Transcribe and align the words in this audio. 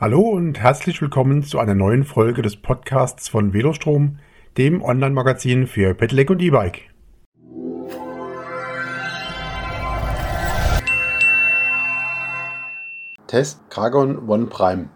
Hallo 0.00 0.20
und 0.20 0.60
herzlich 0.60 1.02
willkommen 1.02 1.42
zu 1.42 1.58
einer 1.58 1.74
neuen 1.74 2.04
Folge 2.04 2.40
des 2.40 2.54
Podcasts 2.54 3.28
von 3.28 3.52
Velostrom, 3.52 4.20
dem 4.56 4.80
Online-Magazin 4.80 5.66
für 5.66 5.92
Pedelec 5.92 6.30
und 6.30 6.40
E-Bike. 6.40 6.82
Test 13.26 13.58
Cargon 13.70 14.28
One 14.28 14.46
Prime. 14.46 14.88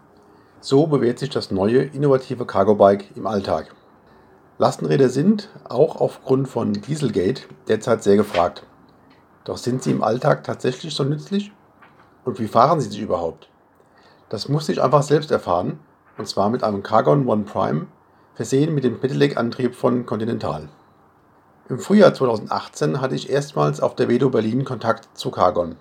So 0.61 0.87
bewährt 0.87 1.19
sich 1.19 1.31
das 1.31 1.51
neue 1.51 1.81
innovative 1.81 2.45
Cargo-Bike 2.45 3.17
im 3.17 3.27
Alltag. 3.27 3.75
Lastenräder 4.57 5.09
sind, 5.09 5.49
auch 5.67 5.97
aufgrund 5.99 6.47
von 6.47 6.71
Dieselgate, 6.71 7.41
derzeit 7.67 8.03
sehr 8.03 8.15
gefragt. 8.15 8.65
Doch 9.43 9.57
sind 9.57 9.83
sie 9.83 9.91
im 9.91 10.01
Alltag 10.01 10.45
tatsächlich 10.45 10.95
so 10.95 11.03
nützlich? 11.03 11.51
Und 12.23 12.39
wie 12.39 12.47
fahren 12.47 12.79
sie 12.79 12.89
sich 12.89 13.01
überhaupt? 13.01 13.49
Das 14.33 14.49
musste 14.49 14.71
ich 14.71 14.81
einfach 14.81 15.03
selbst 15.03 15.29
erfahren, 15.29 15.77
und 16.17 16.27
zwar 16.27 16.49
mit 16.49 16.63
einem 16.63 16.81
Cargon 16.81 17.27
One 17.27 17.43
Prime, 17.43 17.85
versehen 18.33 18.73
mit 18.73 18.83
dem 18.83 18.99
Pedelec-Antrieb 18.99 19.75
von 19.75 20.07
Continental. 20.07 20.69
Im 21.69 21.77
Frühjahr 21.77 22.15
2018 22.15 22.99
hatte 22.99 23.13
ich 23.13 23.29
erstmals 23.29 23.79
auf 23.79 23.95
der 23.95 24.09
Vedo 24.09 24.31
Berlin 24.31 24.65
Kontakt 24.65 25.07
zu 25.15 25.29
Cargon. 25.29 25.75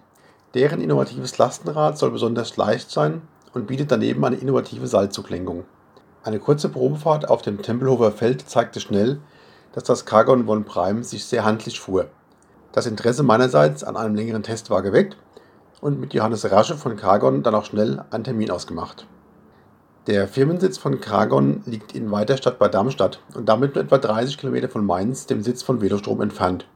Deren 0.53 0.83
innovatives 0.83 1.39
Lastenrad 1.39 1.97
soll 1.97 2.11
besonders 2.11 2.59
leicht 2.59 2.91
sein 2.91 3.23
und 3.55 3.69
bietet 3.69 3.91
daneben 3.91 4.23
eine 4.23 4.37
innovative 4.37 4.87
Seilzuglenkung. 4.87 5.65
Eine 6.23 6.39
kurze 6.39 6.69
Probefahrt 6.69 7.31
auf 7.31 7.41
dem 7.41 7.63
Tempelhofer 7.63 8.13
Feld 8.13 8.47
zeigte 8.47 8.81
schnell, 8.81 9.19
dass 9.73 9.85
das 9.85 10.05
Cargon 10.05 10.47
One 10.47 10.65
Prime 10.65 11.05
sich 11.05 11.25
sehr 11.25 11.47
handlich 11.47 11.81
fuhr. 11.81 12.09
Das 12.73 12.85
Interesse 12.85 13.23
meinerseits 13.23 13.83
an 13.83 13.97
einem 13.97 14.15
längeren 14.15 14.43
Test 14.43 14.69
war 14.69 14.83
geweckt 14.83 15.17
und 15.83 15.99
mit 16.01 16.15
Johannes 16.15 16.51
Rasche 16.51 16.77
von 16.77 16.97
Cargon 16.97 17.43
dann 17.43 17.57
auch 17.57 17.65
schnell 17.65 18.05
einen 18.11 18.25
Termin 18.25 18.53
ausgemacht. 18.53 19.07
Der 20.07 20.29
Firmensitz 20.29 20.79
von 20.79 21.01
Cargon 21.01 21.63
liegt 21.67 21.95
in 21.95 22.11
Weiterstadt 22.11 22.59
bei 22.59 22.69
Darmstadt 22.69 23.21
und 23.35 23.49
damit 23.49 23.75
nur 23.75 23.85
etwa 23.85 23.99
30 23.99 24.39
Kilometer 24.39 24.69
von 24.69 24.87
Mainz, 24.87 25.27
dem 25.27 25.43
Sitz 25.43 25.63
von 25.63 25.83
Velostrom, 25.83 26.23
entfernt. 26.23 26.67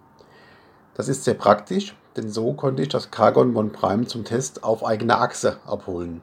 Das 0.94 1.08
ist 1.08 1.22
sehr 1.22 1.34
praktisch, 1.34 1.94
denn 2.16 2.30
so 2.30 2.52
konnte 2.52 2.82
ich 2.82 2.88
das 2.88 3.12
Cargon 3.12 3.54
One 3.54 3.70
Prime 3.70 4.06
zum 4.06 4.24
Test 4.24 4.64
auf 4.64 4.84
eigener 4.84 5.20
Achse 5.20 5.58
abholen. 5.66 6.20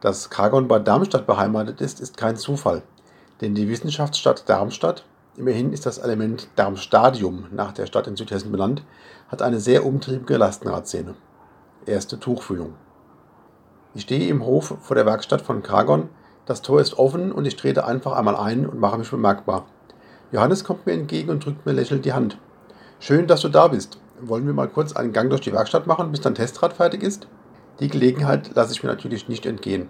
Dass 0.00 0.30
Cargon 0.30 0.66
bei 0.66 0.80
Darmstadt 0.80 1.28
beheimatet 1.28 1.80
ist, 1.80 2.00
ist 2.00 2.16
kein 2.16 2.36
Zufall, 2.36 2.82
denn 3.40 3.54
die 3.54 3.68
Wissenschaftsstadt 3.68 4.48
Darmstadt, 4.48 5.04
immerhin 5.36 5.72
ist 5.72 5.86
das 5.86 5.98
Element 5.98 6.48
Darmstadium 6.56 7.46
nach 7.52 7.70
der 7.70 7.86
Stadt 7.86 8.08
in 8.08 8.16
Südhessen 8.16 8.50
benannt, 8.50 8.82
hat 9.28 9.42
eine 9.42 9.60
sehr 9.60 9.86
umtriebige 9.86 10.38
Lastenradszene 10.38 11.14
erste 11.86 12.18
Tuchfühlung. 12.18 12.74
Ich 13.94 14.02
stehe 14.02 14.28
im 14.28 14.44
Hof 14.44 14.76
vor 14.80 14.94
der 14.94 15.06
Werkstatt 15.06 15.40
von 15.40 15.62
Cargon. 15.62 16.08
Das 16.46 16.62
Tor 16.62 16.80
ist 16.80 16.98
offen 16.98 17.32
und 17.32 17.44
ich 17.44 17.56
trete 17.56 17.84
einfach 17.84 18.12
einmal 18.12 18.36
ein 18.36 18.66
und 18.66 18.78
mache 18.78 18.98
mich 18.98 19.10
bemerkbar. 19.10 19.66
Johannes 20.32 20.62
kommt 20.64 20.86
mir 20.86 20.92
entgegen 20.92 21.30
und 21.30 21.44
drückt 21.44 21.66
mir 21.66 21.72
lächelnd 21.72 22.04
die 22.04 22.12
Hand. 22.12 22.38
Schön, 23.00 23.26
dass 23.26 23.40
du 23.40 23.48
da 23.48 23.68
bist. 23.68 23.98
Wollen 24.20 24.46
wir 24.46 24.52
mal 24.52 24.68
kurz 24.68 24.92
einen 24.92 25.12
Gang 25.12 25.30
durch 25.30 25.40
die 25.40 25.52
Werkstatt 25.52 25.86
machen, 25.86 26.10
bis 26.10 26.20
dein 26.20 26.34
Testrad 26.34 26.74
fertig 26.74 27.02
ist? 27.02 27.26
Die 27.80 27.88
Gelegenheit 27.88 28.54
lasse 28.54 28.72
ich 28.72 28.82
mir 28.82 28.90
natürlich 28.90 29.28
nicht 29.28 29.46
entgehen. 29.46 29.88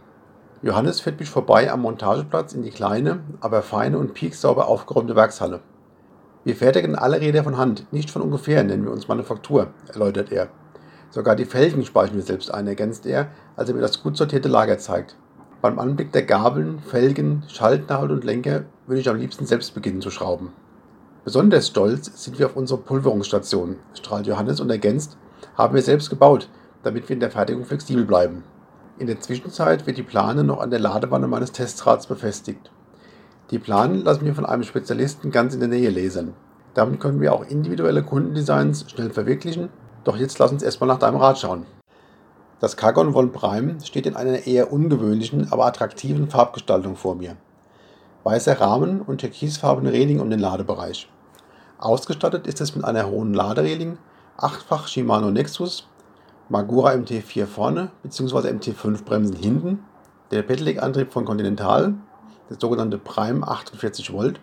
Johannes 0.62 1.00
führt 1.00 1.18
mich 1.18 1.28
vorbei 1.28 1.70
am 1.70 1.82
Montageplatz 1.82 2.52
in 2.52 2.62
die 2.62 2.70
kleine, 2.70 3.20
aber 3.40 3.62
feine 3.62 3.98
und 3.98 4.14
pieksauber 4.14 4.68
aufgeräumte 4.68 5.16
Werkshalle. 5.16 5.60
Wir 6.44 6.54
fertigen 6.54 6.96
alle 6.96 7.20
Räder 7.20 7.44
von 7.44 7.58
Hand, 7.58 7.86
nicht 7.92 8.10
von 8.10 8.22
ungefähr, 8.22 8.62
nennen 8.62 8.84
wir 8.84 8.92
uns 8.92 9.08
Manufaktur, 9.08 9.68
erläutert 9.88 10.32
er. 10.32 10.48
Sogar 11.10 11.34
die 11.34 11.44
Felgen 11.44 11.84
speichern 11.84 12.16
wir 12.16 12.22
selbst 12.22 12.54
ein, 12.54 12.68
ergänzt 12.68 13.04
er, 13.04 13.30
als 13.56 13.68
er 13.68 13.74
mir 13.74 13.80
das 13.80 14.02
gut 14.02 14.16
sortierte 14.16 14.48
Lager 14.48 14.78
zeigt. 14.78 15.16
Beim 15.60 15.80
Anblick 15.80 16.12
der 16.12 16.22
Gabeln, 16.22 16.78
Felgen, 16.78 17.42
Schaltnadel 17.48 18.12
und 18.12 18.24
Lenker 18.24 18.62
würde 18.86 19.00
ich 19.00 19.08
am 19.08 19.16
liebsten 19.16 19.44
selbst 19.44 19.74
beginnen 19.74 20.00
zu 20.00 20.10
schrauben. 20.10 20.52
Besonders 21.24 21.66
stolz 21.66 22.24
sind 22.24 22.38
wir 22.38 22.46
auf 22.46 22.56
unsere 22.56 22.80
Pulverungsstation, 22.80 23.76
strahlt 23.92 24.26
Johannes 24.26 24.60
und 24.60 24.70
ergänzt, 24.70 25.18
haben 25.56 25.74
wir 25.74 25.82
selbst 25.82 26.10
gebaut, 26.10 26.48
damit 26.84 27.08
wir 27.08 27.14
in 27.14 27.20
der 27.20 27.30
Fertigung 27.30 27.64
flexibel 27.64 28.04
bleiben. 28.04 28.44
In 28.98 29.08
der 29.08 29.20
Zwischenzeit 29.20 29.86
wird 29.86 29.98
die 29.98 30.02
Plane 30.02 30.44
noch 30.44 30.60
an 30.60 30.70
der 30.70 30.78
Ladewanne 30.78 31.26
meines 31.26 31.52
Testrads 31.52 32.06
befestigt. 32.06 32.70
Die 33.50 33.58
Planen 33.58 34.04
lassen 34.04 34.24
wir 34.24 34.34
von 34.34 34.46
einem 34.46 34.62
Spezialisten 34.62 35.32
ganz 35.32 35.54
in 35.54 35.60
der 35.60 35.68
Nähe 35.68 35.90
lasern. 35.90 36.34
Damit 36.74 37.00
können 37.00 37.20
wir 37.20 37.32
auch 37.32 37.44
individuelle 37.44 38.04
Kundendesigns 38.04 38.88
schnell 38.88 39.10
verwirklichen 39.10 39.70
doch 40.04 40.16
jetzt 40.16 40.38
lass 40.38 40.52
uns 40.52 40.62
erstmal 40.62 40.88
nach 40.88 40.98
deinem 40.98 41.16
Rad 41.16 41.38
schauen. 41.38 41.66
Das 42.60 42.76
Cargon 42.76 43.14
One 43.14 43.28
Prime 43.28 43.78
steht 43.82 44.06
in 44.06 44.16
einer 44.16 44.46
eher 44.46 44.72
ungewöhnlichen, 44.72 45.50
aber 45.50 45.66
attraktiven 45.66 46.28
Farbgestaltung 46.28 46.96
vor 46.96 47.14
mir. 47.14 47.36
Weißer 48.24 48.60
Rahmen 48.60 49.00
und 49.00 49.18
türkisfarbene 49.18 49.92
Reling 49.92 50.20
um 50.20 50.28
den 50.28 50.40
Ladebereich. 50.40 51.08
Ausgestattet 51.78 52.46
ist 52.46 52.60
es 52.60 52.76
mit 52.76 52.84
einer 52.84 53.08
hohen 53.08 53.32
Ladereling, 53.32 53.96
achtfach 54.36 54.88
Shimano 54.88 55.30
Nexus, 55.30 55.88
Magura 56.50 56.90
MT4 56.90 57.46
vorne 57.46 57.90
bzw. 58.02 58.48
MT5 58.48 59.04
Bremsen 59.04 59.36
hinten, 59.36 59.84
der 60.30 60.42
Pedelec-Antrieb 60.42 61.12
von 61.12 61.24
Continental, 61.24 61.94
der 62.50 62.58
sogenannte 62.60 62.98
Prime 62.98 63.46
48 63.46 64.12
Volt 64.12 64.40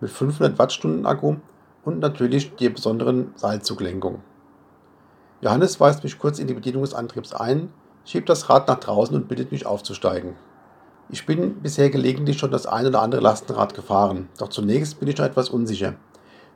mit 0.00 0.10
500 0.10 0.58
Wattstunden 0.58 1.06
Akku 1.06 1.36
und 1.84 2.00
natürlich 2.00 2.56
die 2.56 2.68
besonderen 2.68 3.32
Seilzuglenkung. 3.36 4.22
Johannes 5.42 5.80
weist 5.80 6.04
mich 6.04 6.18
kurz 6.18 6.38
in 6.38 6.46
die 6.46 6.54
Bedienung 6.54 6.82
des 6.82 6.92
Antriebs 6.92 7.32
ein, 7.32 7.72
schiebt 8.04 8.28
das 8.28 8.50
Rad 8.50 8.68
nach 8.68 8.78
draußen 8.78 9.16
und 9.16 9.28
bittet 9.28 9.52
mich 9.52 9.64
aufzusteigen. 9.64 10.34
Ich 11.08 11.24
bin 11.24 11.62
bisher 11.62 11.88
gelegentlich 11.88 12.38
schon 12.38 12.50
das 12.50 12.66
ein 12.66 12.86
oder 12.86 13.00
andere 13.00 13.22
Lastenrad 13.22 13.74
gefahren, 13.74 14.28
doch 14.38 14.48
zunächst 14.48 15.00
bin 15.00 15.08
ich 15.08 15.16
noch 15.16 15.24
etwas 15.24 15.48
unsicher. 15.48 15.94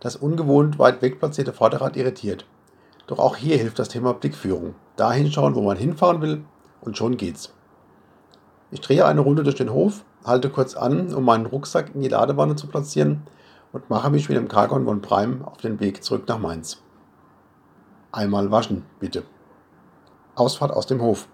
Das 0.00 0.16
ungewohnt 0.16 0.78
weit 0.78 1.00
weg 1.00 1.18
platzierte 1.18 1.54
Vorderrad 1.54 1.96
irritiert. 1.96 2.44
Doch 3.06 3.18
auch 3.18 3.36
hier 3.36 3.56
hilft 3.56 3.78
das 3.78 3.88
Thema 3.88 4.12
Blickführung. 4.12 4.74
Da 4.96 5.12
hinschauen, 5.12 5.54
wo 5.54 5.62
man 5.62 5.76
hinfahren 5.76 6.20
will, 6.20 6.44
und 6.82 6.98
schon 6.98 7.16
geht's. 7.16 7.54
Ich 8.70 8.80
drehe 8.80 9.06
eine 9.06 9.22
Runde 9.22 9.44
durch 9.44 9.56
den 9.56 9.72
Hof, 9.72 10.04
halte 10.24 10.50
kurz 10.50 10.76
an, 10.76 11.14
um 11.14 11.24
meinen 11.24 11.46
Rucksack 11.46 11.94
in 11.94 12.02
die 12.02 12.08
Ladewanne 12.08 12.56
zu 12.56 12.66
platzieren 12.66 13.22
und 13.72 13.88
mache 13.88 14.10
mich 14.10 14.28
mit 14.28 14.36
dem 14.36 14.48
Cargon 14.48 14.84
von 14.84 15.00
Prime 15.00 15.46
auf 15.46 15.56
den 15.58 15.80
Weg 15.80 16.04
zurück 16.04 16.28
nach 16.28 16.38
Mainz. 16.38 16.82
Einmal 18.14 18.52
waschen, 18.52 18.84
bitte. 19.00 19.24
Ausfahrt 20.36 20.70
aus 20.70 20.86
dem 20.86 21.02
Hof. 21.02 21.26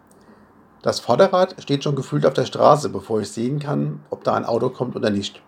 Das 0.80 0.98
Vorderrad 0.98 1.56
steht 1.60 1.84
schon 1.84 1.94
gefühlt 1.94 2.24
auf 2.24 2.32
der 2.32 2.46
Straße, 2.46 2.88
bevor 2.88 3.20
ich 3.20 3.30
sehen 3.30 3.58
kann, 3.58 4.00
ob 4.08 4.24
da 4.24 4.32
ein 4.32 4.46
Auto 4.46 4.70
kommt 4.70 4.96
oder 4.96 5.10
nicht. 5.10 5.42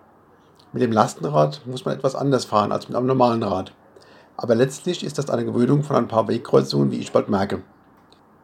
Mit 0.75 0.83
dem 0.83 0.93
Lastenrad 0.93 1.63
muss 1.65 1.87
man 1.87 1.95
etwas 1.95 2.15
anders 2.17 2.45
fahren 2.45 2.71
als 2.71 2.87
mit 2.87 2.99
einem 2.99 3.07
normalen 3.07 3.43
Rad. 3.43 3.73
Aber 4.37 4.55
letztlich 4.55 5.03
ist 5.03 5.17
das 5.17 5.31
eine 5.31 5.47
Gewöhnung 5.47 5.85
von 5.85 5.97
ein 5.97 6.07
paar 6.07 6.29
Wegkreuzungen, 6.29 6.91
wie 6.91 6.99
ich 6.99 7.13
bald 7.13 7.31
merke. 7.31 7.63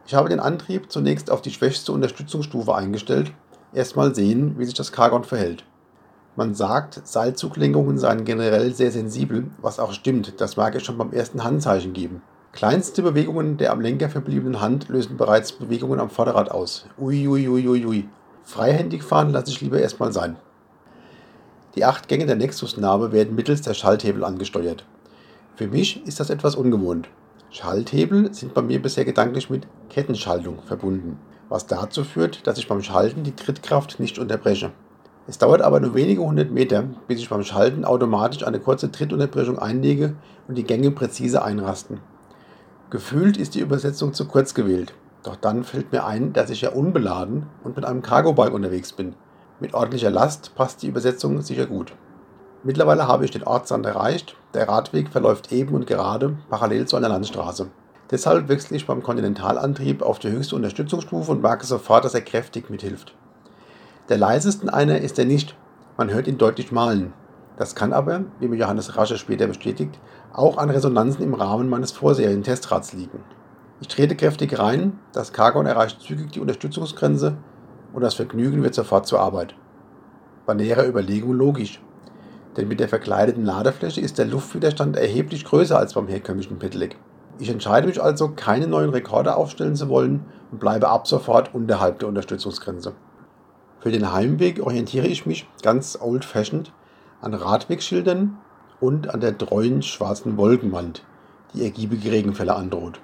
Ich 0.07 0.15
habe 0.15 0.29
den 0.29 0.39
Antrieb 0.39 0.91
zunächst 0.91 1.29
auf 1.29 1.43
die 1.43 1.51
schwächste 1.51 1.91
Unterstützungsstufe 1.91 2.73
eingestellt. 2.73 3.33
Erstmal 3.71 4.15
sehen, 4.15 4.57
wie 4.57 4.65
sich 4.65 4.73
das 4.73 4.91
Cargon 4.91 5.25
verhält. 5.25 5.63
Man 6.35 6.55
sagt, 6.55 7.05
Seilzuglenkungen 7.07 7.99
seien 7.99 8.25
generell 8.25 8.73
sehr 8.73 8.91
sensibel, 8.91 9.51
was 9.61 9.77
auch 9.77 9.93
stimmt, 9.93 10.41
das 10.41 10.57
mag 10.57 10.73
ich 10.73 10.83
schon 10.83 10.97
beim 10.97 11.13
ersten 11.13 11.43
Handzeichen 11.43 11.93
geben. 11.93 12.23
Kleinste 12.51 13.03
Bewegungen 13.03 13.57
der 13.57 13.71
am 13.71 13.79
Lenker 13.79 14.09
verbliebenen 14.09 14.59
Hand 14.59 14.89
lösen 14.89 15.17
bereits 15.17 15.51
Bewegungen 15.51 15.99
am 15.99 16.09
Vorderrad 16.09 16.49
aus. 16.51 16.87
Uiuiuiui. 16.97 17.47
Ui, 17.47 17.67
ui, 17.67 17.85
ui. 17.85 18.09
Freihändig 18.43 19.03
fahren 19.03 19.31
lasse 19.31 19.51
ich 19.51 19.61
lieber 19.61 19.79
erstmal 19.79 20.11
sein. 20.11 20.35
Die 21.75 21.85
acht 21.85 22.07
Gänge 22.07 22.25
der 22.25 22.35
Nexus-Narbe 22.35 23.11
werden 23.11 23.35
mittels 23.35 23.61
der 23.61 23.75
Schalthebel 23.75 24.23
angesteuert. 24.23 24.83
Für 25.55 25.67
mich 25.67 26.05
ist 26.07 26.19
das 26.19 26.31
etwas 26.31 26.55
ungewohnt. 26.55 27.07
Schalthebel 27.51 28.33
sind 28.33 28.55
bei 28.55 28.63
mir 28.63 28.81
bisher 28.81 29.05
gedanklich 29.05 29.51
mit 29.51 29.67
Kettenschaltung 29.89 30.63
verbunden, 30.65 31.19
was 31.49 31.67
dazu 31.67 32.03
führt, 32.03 32.47
dass 32.47 32.57
ich 32.57 32.67
beim 32.67 32.81
Schalten 32.81 33.23
die 33.23 33.35
Trittkraft 33.35 33.99
nicht 33.99 34.17
unterbreche. 34.17 34.71
Es 35.27 35.37
dauert 35.37 35.61
aber 35.61 35.79
nur 35.79 35.93
wenige 35.93 36.21
hundert 36.21 36.49
Meter, 36.49 36.85
bis 37.07 37.19
ich 37.19 37.29
beim 37.29 37.43
Schalten 37.43 37.85
automatisch 37.85 38.45
eine 38.45 38.59
kurze 38.59 38.91
Trittunterbrechung 38.91 39.59
einlege 39.59 40.15
und 40.47 40.57
die 40.57 40.63
Gänge 40.63 40.89
präzise 40.89 41.43
einrasten. 41.43 41.99
Gefühlt 42.89 43.37
ist 43.37 43.53
die 43.53 43.59
Übersetzung 43.59 44.15
zu 44.15 44.25
kurz 44.25 44.55
gewählt. 44.55 44.95
Doch 45.21 45.35
dann 45.35 45.63
fällt 45.63 45.91
mir 45.91 46.05
ein, 46.05 46.33
dass 46.33 46.49
ich 46.49 46.61
ja 46.61 46.71
unbeladen 46.71 47.45
und 47.63 47.75
mit 47.75 47.85
einem 47.85 48.01
Cargo-Bike 48.01 48.53
unterwegs 48.53 48.93
bin. 48.93 49.13
Mit 49.59 49.75
ordentlicher 49.75 50.09
Last 50.09 50.55
passt 50.55 50.81
die 50.81 50.87
Übersetzung 50.87 51.41
sicher 51.41 51.67
gut. 51.67 51.93
Mittlerweile 52.63 53.07
habe 53.07 53.25
ich 53.25 53.31
den 53.31 53.43
Ortsrand 53.43 53.85
erreicht. 53.85 54.35
Der 54.55 54.67
Radweg 54.67 55.09
verläuft 55.09 55.51
eben 55.51 55.75
und 55.75 55.85
gerade 55.85 56.35
parallel 56.49 56.87
zu 56.87 56.97
einer 56.97 57.09
Landstraße. 57.09 57.67
Deshalb 58.09 58.49
wechsle 58.49 58.75
ich 58.75 58.87
beim 58.87 59.03
Kontinentalantrieb 59.03 60.01
auf 60.01 60.17
die 60.17 60.31
höchste 60.31 60.55
Unterstützungsstufe 60.55 61.31
und 61.31 61.43
merke 61.43 61.67
sofort, 61.67 62.05
dass 62.05 62.15
er 62.15 62.21
kräftig 62.21 62.71
mithilft. 62.71 63.13
Der 64.09 64.17
leisesten 64.17 64.67
einer 64.67 64.97
ist 64.99 65.19
er 65.19 65.25
nicht. 65.25 65.55
Man 65.95 66.09
hört 66.09 66.27
ihn 66.27 66.39
deutlich 66.39 66.71
malen. 66.71 67.13
Das 67.59 67.75
kann 67.75 67.93
aber, 67.93 68.21
wie 68.39 68.47
mir 68.47 68.55
Johannes 68.55 68.95
Rasche 68.95 69.17
später 69.17 69.45
bestätigt, 69.45 69.99
auch 70.33 70.57
an 70.57 70.69
Resonanzen 70.69 71.23
im 71.23 71.33
Rahmen 71.33 71.69
meines 71.69 71.91
Vorserien-Testrads 71.91 72.93
liegen. 72.93 73.23
Ich 73.81 73.87
trete 73.87 74.15
kräftig 74.15 74.59
rein, 74.59 74.99
das 75.13 75.33
Cargon 75.33 75.65
erreicht 75.65 76.01
zügig 76.01 76.31
die 76.31 76.39
Unterstützungsgrenze 76.39 77.37
und 77.93 78.01
das 78.01 78.13
Vergnügen 78.13 78.63
wird 78.63 78.75
sofort 78.75 79.07
zur 79.07 79.19
Arbeit. 79.19 79.55
Bei 80.45 80.53
näherer 80.53 80.87
Überlegung 80.87 81.33
logisch, 81.33 81.81
denn 82.57 82.67
mit 82.67 82.79
der 82.79 82.89
verkleideten 82.89 83.45
Ladefläche 83.45 84.01
ist 84.01 84.17
der 84.17 84.25
Luftwiderstand 84.25 84.97
erheblich 84.97 85.45
größer 85.45 85.77
als 85.77 85.93
beim 85.93 86.07
herkömmlichen 86.07 86.59
Pedelec. 86.59 86.97
Ich 87.37 87.49
entscheide 87.49 87.87
mich 87.87 88.01
also, 88.01 88.29
keine 88.35 88.67
neuen 88.67 88.89
Rekorde 88.89 89.35
aufstellen 89.35 89.75
zu 89.75 89.87
wollen 89.87 90.25
und 90.51 90.59
bleibe 90.59 90.89
ab 90.89 91.07
sofort 91.07 91.55
unterhalb 91.55 91.99
der 91.99 92.09
Unterstützungsgrenze. 92.09 92.93
Für 93.79 93.91
den 93.91 94.11
Heimweg 94.11 94.59
orientiere 94.59 95.07
ich 95.07 95.25
mich 95.25 95.47
ganz 95.63 95.97
old-fashioned 96.01 96.73
an 97.21 97.33
Radwegschildern 97.33 98.37
und 98.79 99.13
an 99.13 99.19
der 99.19 99.37
treuen 99.37 99.81
schwarzen 99.81 100.37
Wolkenwand, 100.37 101.03
die 101.53 101.63
ergiebige 101.63 102.11
Regenfälle 102.11 102.55
androht. 102.55 102.99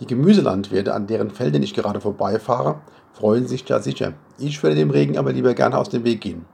Die 0.00 0.06
Gemüselandwirte, 0.06 0.94
an 0.94 1.06
deren 1.06 1.30
Feldern 1.30 1.62
ich 1.62 1.74
gerade 1.74 2.00
vorbeifahre, 2.00 2.80
freuen 3.12 3.46
sich 3.46 3.68
ja 3.68 3.80
sicher. 3.80 4.14
Ich 4.38 4.62
würde 4.62 4.76
dem 4.76 4.90
Regen 4.90 5.18
aber 5.18 5.32
lieber 5.32 5.54
gerne 5.54 5.78
aus 5.78 5.90
dem 5.90 6.04
Weg 6.04 6.20
gehen. 6.20 6.46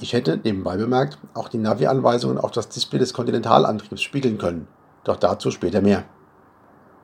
Ich 0.00 0.12
hätte, 0.12 0.38
nebenbei 0.42 0.76
bemerkt, 0.76 1.18
auch 1.34 1.48
die 1.48 1.58
Navi-Anweisungen 1.58 2.38
auf 2.38 2.52
das 2.52 2.68
Display 2.68 2.98
des 2.98 3.12
Kontinentalantriebs 3.12 4.00
spiegeln 4.00 4.38
können. 4.38 4.68
Doch 5.04 5.16
dazu 5.16 5.50
später 5.50 5.80
mehr. 5.80 6.04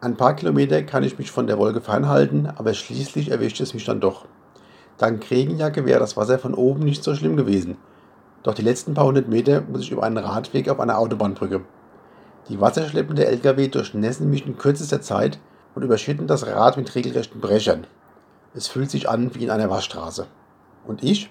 Ein 0.00 0.16
paar 0.16 0.36
Kilometer 0.36 0.82
kann 0.82 1.02
ich 1.02 1.18
mich 1.18 1.30
von 1.30 1.46
der 1.46 1.58
Wolke 1.58 1.80
fernhalten, 1.80 2.46
aber 2.46 2.72
schließlich 2.72 3.30
erwischt 3.30 3.60
es 3.60 3.74
mich 3.74 3.84
dann 3.84 4.00
doch. 4.00 4.26
Dank 4.98 5.28
Regenjacke 5.30 5.86
wäre 5.86 5.98
das 5.98 6.16
Wasser 6.16 6.38
von 6.38 6.54
oben 6.54 6.84
nicht 6.84 7.02
so 7.02 7.14
schlimm 7.14 7.36
gewesen. 7.36 7.76
Doch 8.44 8.54
die 8.54 8.62
letzten 8.62 8.94
paar 8.94 9.06
hundert 9.06 9.28
Meter 9.28 9.62
muss 9.62 9.80
ich 9.80 9.90
über 9.90 10.04
einen 10.04 10.18
Radweg 10.18 10.68
auf 10.68 10.78
einer 10.78 10.98
Autobahnbrücke. 10.98 11.62
Die 12.48 12.60
wasserschleppende 12.60 13.26
Lkw 13.26 13.68
durchnässen 13.68 14.30
mich 14.30 14.46
in 14.46 14.58
kürzester 14.58 15.00
Zeit 15.00 15.38
und 15.74 15.82
überschütten 15.82 16.26
das 16.26 16.46
Rad 16.46 16.76
mit 16.76 16.94
regelrechten 16.94 17.40
Brechern. 17.40 17.86
Es 18.54 18.68
fühlt 18.68 18.90
sich 18.90 19.08
an 19.08 19.34
wie 19.34 19.44
in 19.44 19.50
einer 19.50 19.70
Waschstraße. 19.70 20.26
Und 20.86 21.02
ich? 21.02 21.30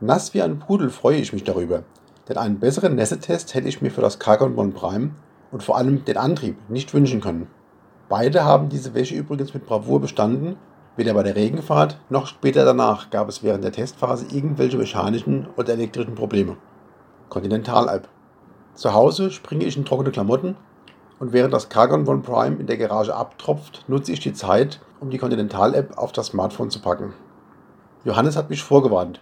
Nass 0.00 0.32
wie 0.32 0.40
ein 0.40 0.60
Pudel 0.60 0.88
freue 0.88 1.18
ich 1.18 1.32
mich 1.32 1.42
darüber, 1.42 1.82
denn 2.28 2.38
einen 2.38 2.60
besseren 2.60 2.94
Nässetest 2.94 3.54
hätte 3.54 3.68
ich 3.68 3.82
mir 3.82 3.90
für 3.90 4.00
das 4.00 4.20
Cargon 4.20 4.56
One 4.56 4.70
Prime 4.70 5.10
und 5.50 5.64
vor 5.64 5.76
allem 5.76 6.04
den 6.04 6.16
Antrieb 6.16 6.56
nicht 6.70 6.94
wünschen 6.94 7.20
können. 7.20 7.48
Beide 8.08 8.44
haben 8.44 8.68
diese 8.68 8.94
Wäsche 8.94 9.16
übrigens 9.16 9.52
mit 9.52 9.66
Bravour 9.66 10.00
bestanden, 10.00 10.56
weder 10.96 11.14
bei 11.14 11.22
der 11.22 11.36
Regenfahrt 11.36 11.98
noch 12.08 12.26
später 12.26 12.64
danach 12.64 13.10
gab 13.10 13.28
es 13.28 13.42
während 13.42 13.64
der 13.64 13.72
Testphase 13.72 14.26
irgendwelche 14.34 14.76
mechanischen 14.76 15.48
oder 15.56 15.72
elektrischen 15.72 16.14
Probleme. 16.14 16.56
Continental 17.28 17.88
App. 17.88 18.08
Zu 18.74 18.92
Hause 18.92 19.30
springe 19.30 19.64
ich 19.64 19.76
in 19.76 19.84
trockene 19.84 20.10
Klamotten 20.10 20.56
und 21.18 21.32
während 21.32 21.54
das 21.54 21.68
Cargon 21.68 22.06
One 22.06 22.22
Prime 22.22 22.56
in 22.56 22.66
der 22.66 22.78
Garage 22.78 23.14
abtropft, 23.14 23.84
nutze 23.88 24.12
ich 24.12 24.20
die 24.20 24.32
Zeit, 24.32 24.80
um 25.00 25.10
die 25.10 25.18
Continental 25.18 25.74
App 25.74 25.96
auf 25.98 26.12
das 26.12 26.28
Smartphone 26.28 26.70
zu 26.70 26.80
packen. 26.80 27.12
Johannes 28.04 28.36
hat 28.36 28.48
mich 28.48 28.62
vorgewarnt, 28.62 29.20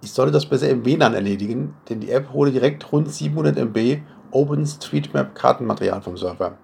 ich 0.00 0.12
sollte 0.12 0.30
das 0.30 0.46
besser 0.46 0.68
im 0.68 0.84
WLAN 0.84 1.14
erledigen, 1.14 1.74
denn 1.88 2.00
die 2.00 2.12
App 2.12 2.32
hole 2.32 2.52
direkt 2.52 2.92
rund 2.92 3.10
700 3.10 3.56
MB 3.56 4.02
OpenStreetMap 4.30 5.34
Kartenmaterial 5.34 6.02
vom 6.02 6.16
Server. 6.16 6.56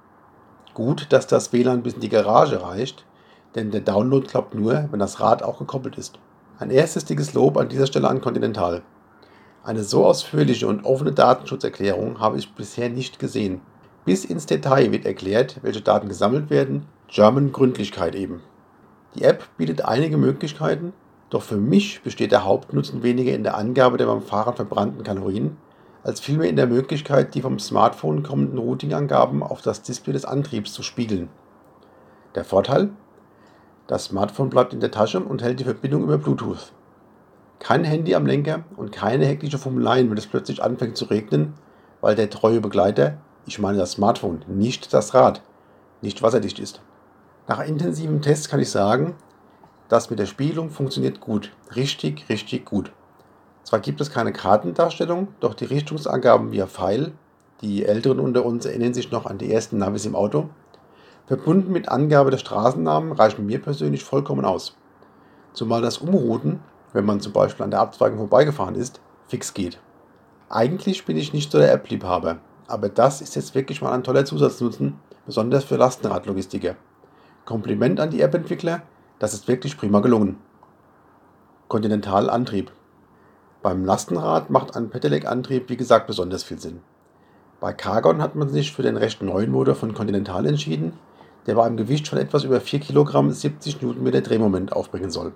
Gut, 0.72 1.06
dass 1.10 1.26
das 1.26 1.52
WLAN 1.52 1.82
bis 1.82 1.94
in 1.94 2.00
die 2.00 2.08
Garage 2.08 2.62
reicht, 2.62 3.04
denn 3.54 3.70
der 3.70 3.80
Download 3.80 4.26
klappt 4.26 4.54
nur, 4.54 4.88
wenn 4.90 4.98
das 4.98 5.20
Rad 5.20 5.42
auch 5.42 5.58
gekoppelt 5.58 5.96
ist. 5.96 6.18
Ein 6.58 6.70
erstes 6.70 7.04
dickes 7.04 7.34
Lob 7.34 7.56
an 7.56 7.68
dieser 7.68 7.86
Stelle 7.86 8.08
an 8.08 8.20
Continental. 8.20 8.82
Eine 9.64 9.82
so 9.82 10.04
ausführliche 10.04 10.66
und 10.66 10.84
offene 10.84 11.12
Datenschutzerklärung 11.12 12.20
habe 12.20 12.38
ich 12.38 12.54
bisher 12.54 12.90
nicht 12.90 13.18
gesehen. 13.18 13.60
Bis 14.04 14.24
ins 14.24 14.46
Detail 14.46 14.92
wird 14.92 15.06
erklärt, 15.06 15.60
welche 15.62 15.80
Daten 15.80 16.08
gesammelt 16.08 16.50
werden, 16.50 16.86
German 17.08 17.52
Gründlichkeit 17.52 18.14
eben. 18.14 18.42
Die 19.14 19.22
App 19.22 19.44
bietet 19.56 19.84
einige 19.84 20.18
Möglichkeiten, 20.18 20.92
doch 21.30 21.42
für 21.42 21.56
mich 21.56 22.02
besteht 22.02 22.32
der 22.32 22.44
Hauptnutzen 22.44 23.02
weniger 23.02 23.32
in 23.32 23.42
der 23.42 23.56
Angabe 23.56 23.96
der 23.96 24.06
beim 24.06 24.22
Fahren 24.22 24.54
verbrannten 24.54 25.02
Kalorien, 25.02 25.56
als 26.02 26.20
vielmehr 26.20 26.50
in 26.50 26.56
der 26.56 26.66
Möglichkeit, 26.66 27.34
die 27.34 27.40
vom 27.40 27.58
Smartphone 27.58 28.22
kommenden 28.22 28.58
Routing-Angaben 28.58 29.42
auf 29.42 29.62
das 29.62 29.80
Display 29.82 30.12
des 30.12 30.26
Antriebs 30.26 30.72
zu 30.72 30.82
spiegeln. 30.82 31.30
Der 32.34 32.44
Vorteil? 32.44 32.90
Das 33.86 34.04
Smartphone 34.04 34.48
bleibt 34.48 34.72
in 34.72 34.80
der 34.80 34.90
Tasche 34.90 35.20
und 35.20 35.42
hält 35.42 35.60
die 35.60 35.64
Verbindung 35.64 36.04
über 36.04 36.16
Bluetooth. 36.16 36.72
Kein 37.58 37.84
Handy 37.84 38.14
am 38.14 38.24
Lenker 38.24 38.64
und 38.76 38.92
keine 38.92 39.26
hektische 39.26 39.58
Fummeleien, 39.58 40.10
wenn 40.10 40.16
es 40.16 40.26
plötzlich 40.26 40.62
anfängt 40.62 40.96
zu 40.96 41.04
regnen, 41.04 41.52
weil 42.00 42.14
der 42.14 42.30
treue 42.30 42.62
Begleiter, 42.62 43.18
ich 43.44 43.58
meine 43.58 43.78
das 43.78 43.92
Smartphone, 43.92 44.42
nicht 44.48 44.94
das 44.94 45.12
Rad, 45.12 45.42
nicht 46.00 46.22
wasserdicht 46.22 46.58
ist. 46.58 46.80
Nach 47.46 47.60
intensiven 47.60 48.22
Tests 48.22 48.48
kann 48.48 48.60
ich 48.60 48.70
sagen, 48.70 49.16
das 49.88 50.08
mit 50.08 50.18
der 50.18 50.26
Spielung 50.26 50.70
funktioniert 50.70 51.20
gut. 51.20 51.52
Richtig, 51.76 52.26
richtig 52.30 52.64
gut. 52.64 52.90
Zwar 53.64 53.80
gibt 53.80 54.00
es 54.00 54.10
keine 54.10 54.32
Kartendarstellung, 54.32 55.28
doch 55.40 55.52
die 55.52 55.66
Richtungsangaben 55.66 56.52
via 56.52 56.66
Pfeil, 56.66 57.12
die 57.60 57.84
Älteren 57.84 58.18
unter 58.18 58.46
uns 58.46 58.64
erinnern 58.64 58.94
sich 58.94 59.10
noch 59.10 59.26
an 59.26 59.38
die 59.38 59.52
ersten 59.52 59.76
Navis 59.76 60.06
im 60.06 60.16
Auto, 60.16 60.48
verbunden 61.26 61.72
mit 61.72 61.88
Angabe 61.88 62.30
der 62.30 62.38
Straßennamen 62.38 63.12
reichen 63.12 63.46
mir 63.46 63.60
persönlich 63.60 64.04
vollkommen 64.04 64.44
aus. 64.44 64.76
Zumal 65.52 65.82
das 65.82 65.98
Umrouten, 65.98 66.60
wenn 66.92 67.04
man 67.04 67.20
zum 67.20 67.32
Beispiel 67.32 67.64
an 67.64 67.70
der 67.70 67.80
Abzweigung 67.80 68.18
vorbeigefahren 68.18 68.74
ist, 68.74 69.00
fix 69.28 69.54
geht. 69.54 69.78
Eigentlich 70.50 71.04
bin 71.04 71.16
ich 71.16 71.32
nicht 71.32 71.50
so 71.50 71.58
der 71.58 71.72
App-Liebhaber, 71.72 72.38
aber 72.66 72.88
das 72.88 73.20
ist 73.20 73.34
jetzt 73.34 73.54
wirklich 73.54 73.80
mal 73.80 73.92
ein 73.92 74.04
toller 74.04 74.24
Zusatznutzen, 74.24 74.98
besonders 75.26 75.64
für 75.64 75.76
Lastenradlogistiker. 75.76 76.76
Kompliment 77.44 78.00
an 78.00 78.10
die 78.10 78.20
App-Entwickler, 78.20 78.82
das 79.18 79.34
ist 79.34 79.48
wirklich 79.48 79.76
prima 79.76 80.00
gelungen. 80.00 80.38
Continental-Antrieb. 81.68 82.70
Beim 83.62 83.84
Lastenrad 83.84 84.50
macht 84.50 84.76
ein 84.76 84.90
Pedelec-Antrieb 84.90 85.70
wie 85.70 85.76
gesagt 85.76 86.06
besonders 86.06 86.44
viel 86.44 86.58
Sinn. 86.58 86.80
Bei 87.60 87.72
Cargon 87.72 88.20
hat 88.20 88.34
man 88.34 88.50
sich 88.50 88.72
für 88.74 88.82
den 88.82 88.98
recht 88.98 89.22
neuen 89.22 89.50
Motor 89.50 89.74
von 89.74 89.94
Continental 89.94 90.44
entschieden, 90.44 90.92
der 91.46 91.54
bei 91.54 91.64
einem 91.64 91.76
Gewicht 91.76 92.08
von 92.08 92.18
etwas 92.18 92.44
über 92.44 92.60
4 92.60 92.80
kg 92.80 93.30
70 93.30 93.82
Nm 93.82 94.22
Drehmoment 94.22 94.72
aufbringen 94.72 95.10
soll. 95.10 95.32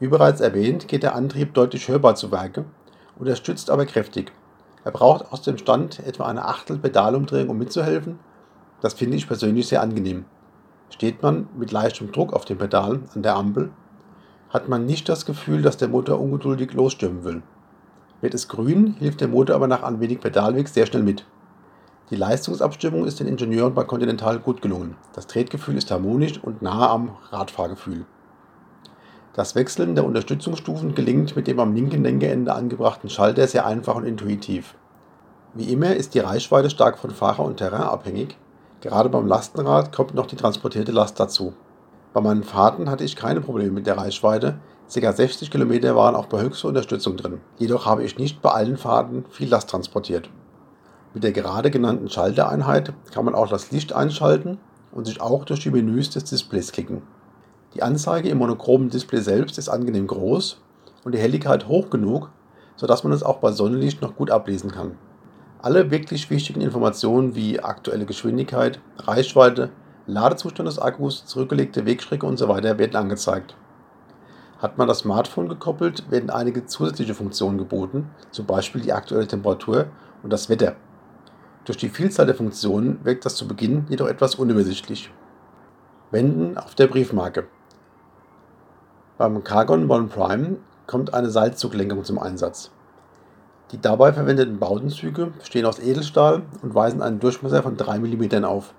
Wie 0.00 0.08
bereits 0.08 0.40
erwähnt, 0.40 0.88
geht 0.88 1.02
der 1.02 1.14
Antrieb 1.14 1.54
deutlich 1.54 1.88
hörbar 1.88 2.14
zu 2.14 2.30
Werke, 2.30 2.64
unterstützt 3.18 3.70
aber 3.70 3.86
kräftig. 3.86 4.32
Er 4.84 4.90
braucht 4.90 5.32
aus 5.32 5.42
dem 5.42 5.58
Stand 5.58 6.00
etwa 6.00 6.26
eine 6.26 6.44
Achtel 6.44 6.78
Pedalumdrehung, 6.78 7.50
um 7.50 7.58
mitzuhelfen. 7.58 8.18
Das 8.80 8.94
finde 8.94 9.16
ich 9.16 9.28
persönlich 9.28 9.68
sehr 9.68 9.80
angenehm. 9.80 10.24
Steht 10.90 11.22
man 11.22 11.48
mit 11.56 11.70
leichtem 11.70 12.10
Druck 12.10 12.32
auf 12.32 12.44
den 12.44 12.58
Pedalen 12.58 13.04
an 13.14 13.22
der 13.22 13.36
Ampel, 13.36 13.70
hat 14.50 14.68
man 14.68 14.84
nicht 14.84 15.08
das 15.08 15.24
Gefühl, 15.24 15.62
dass 15.62 15.78
der 15.78 15.88
Motor 15.88 16.20
ungeduldig 16.20 16.74
losstürmen 16.74 17.24
will. 17.24 17.42
Wird 18.20 18.34
es 18.34 18.48
grün, 18.48 18.94
hilft 18.98 19.20
der 19.20 19.28
Motor 19.28 19.56
aber 19.56 19.66
nach 19.66 19.82
ein 19.82 20.00
wenig 20.00 20.20
Pedalweg 20.20 20.68
sehr 20.68 20.86
schnell 20.86 21.02
mit. 21.02 21.24
Die 22.12 22.18
Leistungsabstimmung 22.18 23.06
ist 23.06 23.20
den 23.20 23.26
Ingenieuren 23.26 23.72
bei 23.72 23.84
Continental 23.84 24.38
gut 24.38 24.60
gelungen. 24.60 24.96
Das 25.14 25.26
Tretgefühl 25.26 25.78
ist 25.78 25.90
harmonisch 25.90 26.38
und 26.44 26.60
nahe 26.60 26.90
am 26.90 27.16
Radfahrgefühl. 27.30 28.04
Das 29.32 29.54
Wechseln 29.54 29.94
der 29.94 30.04
Unterstützungsstufen 30.04 30.94
gelingt 30.94 31.34
mit 31.36 31.46
dem 31.46 31.58
am 31.58 31.74
linken 31.74 32.02
Lenkerende 32.02 32.52
angebrachten 32.52 33.08
Schalter 33.08 33.48
sehr 33.48 33.64
einfach 33.64 33.94
und 33.94 34.04
intuitiv. 34.04 34.74
Wie 35.54 35.72
immer 35.72 35.96
ist 35.96 36.12
die 36.12 36.18
Reichweite 36.18 36.68
stark 36.68 36.98
von 36.98 37.12
Fahrer 37.12 37.46
und 37.46 37.56
Terrain 37.56 37.80
abhängig 37.80 38.36
Gerade 38.82 39.08
beim 39.08 39.26
Lastenrad 39.26 39.90
kommt 39.90 40.14
noch 40.14 40.26
die 40.26 40.36
transportierte 40.36 40.92
Last 40.92 41.18
dazu. 41.18 41.54
Bei 42.12 42.20
meinen 42.20 42.42
Fahrten 42.42 42.90
hatte 42.90 43.04
ich 43.04 43.16
keine 43.16 43.40
Probleme 43.40 43.70
mit 43.70 43.86
der 43.86 43.96
Reichweite. 43.96 44.58
Ca. 44.92 45.12
60 45.12 45.50
Kilometer 45.50 45.96
waren 45.96 46.14
auch 46.14 46.26
bei 46.26 46.42
höchster 46.42 46.68
Unterstützung 46.68 47.16
drin. 47.16 47.40
Jedoch 47.56 47.86
habe 47.86 48.04
ich 48.04 48.18
nicht 48.18 48.42
bei 48.42 48.50
allen 48.50 48.76
Fahrten 48.76 49.24
viel 49.30 49.48
Last 49.48 49.70
transportiert. 49.70 50.28
Mit 51.14 51.24
der 51.24 51.32
gerade 51.32 51.70
genannten 51.70 52.08
Schaltereinheit 52.08 52.94
kann 53.12 53.24
man 53.24 53.34
auch 53.34 53.48
das 53.48 53.70
Licht 53.70 53.92
einschalten 53.92 54.58
und 54.92 55.06
sich 55.06 55.20
auch 55.20 55.44
durch 55.44 55.60
die 55.60 55.70
Menüs 55.70 56.08
des 56.10 56.24
Displays 56.24 56.72
klicken. 56.72 57.02
Die 57.74 57.82
Anzeige 57.82 58.30
im 58.30 58.38
monochromen 58.38 58.88
Display 58.88 59.20
selbst 59.20 59.58
ist 59.58 59.68
angenehm 59.68 60.06
groß 60.06 60.60
und 61.04 61.14
die 61.14 61.18
Helligkeit 61.18 61.68
hoch 61.68 61.90
genug, 61.90 62.30
sodass 62.76 63.04
man 63.04 63.12
es 63.12 63.22
auch 63.22 63.38
bei 63.38 63.52
Sonnenlicht 63.52 64.00
noch 64.00 64.16
gut 64.16 64.30
ablesen 64.30 64.70
kann. 64.70 64.96
Alle 65.60 65.90
wirklich 65.90 66.30
wichtigen 66.30 66.60
Informationen 66.60 67.34
wie 67.34 67.60
aktuelle 67.60 68.06
Geschwindigkeit, 68.06 68.80
Reichweite, 68.98 69.70
Ladezustand 70.06 70.66
des 70.66 70.78
Akkus, 70.78 71.26
zurückgelegte 71.26 71.86
Wegstrecke 71.86 72.26
usw. 72.26 72.38
So 72.38 72.48
werden 72.48 72.96
angezeigt. 72.96 73.54
Hat 74.58 74.78
man 74.78 74.88
das 74.88 75.00
Smartphone 75.00 75.48
gekoppelt, 75.48 76.10
werden 76.10 76.30
einige 76.30 76.66
zusätzliche 76.66 77.14
Funktionen 77.14 77.58
geboten, 77.58 78.10
zum 78.30 78.46
Beispiel 78.46 78.80
die 78.80 78.92
aktuelle 78.92 79.26
Temperatur 79.26 79.86
und 80.22 80.32
das 80.32 80.48
Wetter. 80.48 80.76
Durch 81.64 81.78
die 81.78 81.88
Vielzahl 81.88 82.26
der 82.26 82.34
Funktionen 82.34 82.98
wirkt 83.04 83.24
das 83.24 83.36
zu 83.36 83.46
Beginn 83.46 83.86
jedoch 83.88 84.08
etwas 84.08 84.34
unübersichtlich. 84.34 85.12
Wenden 86.10 86.58
auf 86.58 86.74
der 86.74 86.88
Briefmarke. 86.88 87.46
Beim 89.16 89.44
Cargon 89.44 89.88
One 89.88 90.08
Prime 90.08 90.56
kommt 90.88 91.14
eine 91.14 91.30
Seilzuglenkung 91.30 92.02
zum 92.02 92.18
Einsatz. 92.18 92.72
Die 93.70 93.80
dabei 93.80 94.12
verwendeten 94.12 94.58
Bowdenzüge 94.58 95.26
bestehen 95.38 95.64
aus 95.64 95.78
Edelstahl 95.78 96.42
und 96.62 96.74
weisen 96.74 97.00
einen 97.00 97.20
Durchmesser 97.20 97.62
von 97.62 97.76
3 97.76 98.00
mm 98.00 98.44
auf. 98.44 98.74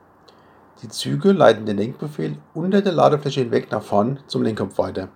Die 0.82 0.90
Züge 0.90 1.32
leiten 1.32 1.66
den 1.66 1.78
Lenkbefehl 1.78 2.38
unter 2.54 2.82
der 2.82 2.92
Ladefläche 2.92 3.40
hinweg 3.40 3.72
nach 3.72 3.82
vorn 3.82 4.20
zum 4.28 4.44
Lenkkopf 4.44 4.78
weiter. 4.78 5.08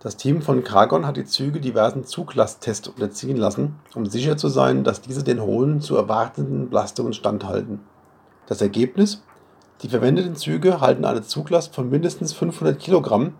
Das 0.00 0.16
Team 0.16 0.42
von 0.42 0.62
Kragon 0.62 1.06
hat 1.06 1.16
die 1.16 1.24
Züge 1.24 1.58
diversen 1.58 2.04
Zuglasttest 2.04 2.88
unterziehen 2.88 3.38
lassen, 3.38 3.76
um 3.94 4.04
sicher 4.04 4.36
zu 4.36 4.48
sein, 4.48 4.84
dass 4.84 5.00
diese 5.00 5.24
den 5.24 5.40
hohen 5.40 5.80
zu 5.80 5.96
erwartenden 5.96 6.68
Belastungen 6.68 7.14
standhalten. 7.14 7.80
Das 8.46 8.60
Ergebnis? 8.60 9.22
Die 9.82 9.88
verwendeten 9.88 10.36
Züge 10.36 10.80
halten 10.80 11.04
eine 11.04 11.22
Zuglast 11.22 11.74
von 11.74 11.88
mindestens 11.88 12.34
500 12.34 12.78
Kilogramm, 12.78 13.34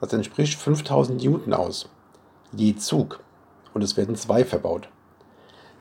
das 0.00 0.12
entspricht 0.12 0.58
5000 0.58 1.22
Newton 1.22 1.54
aus. 1.54 1.88
Je 2.52 2.76
Zug. 2.76 3.20
Und 3.74 3.82
es 3.82 3.96
werden 3.96 4.14
zwei 4.14 4.44
verbaut. 4.44 4.88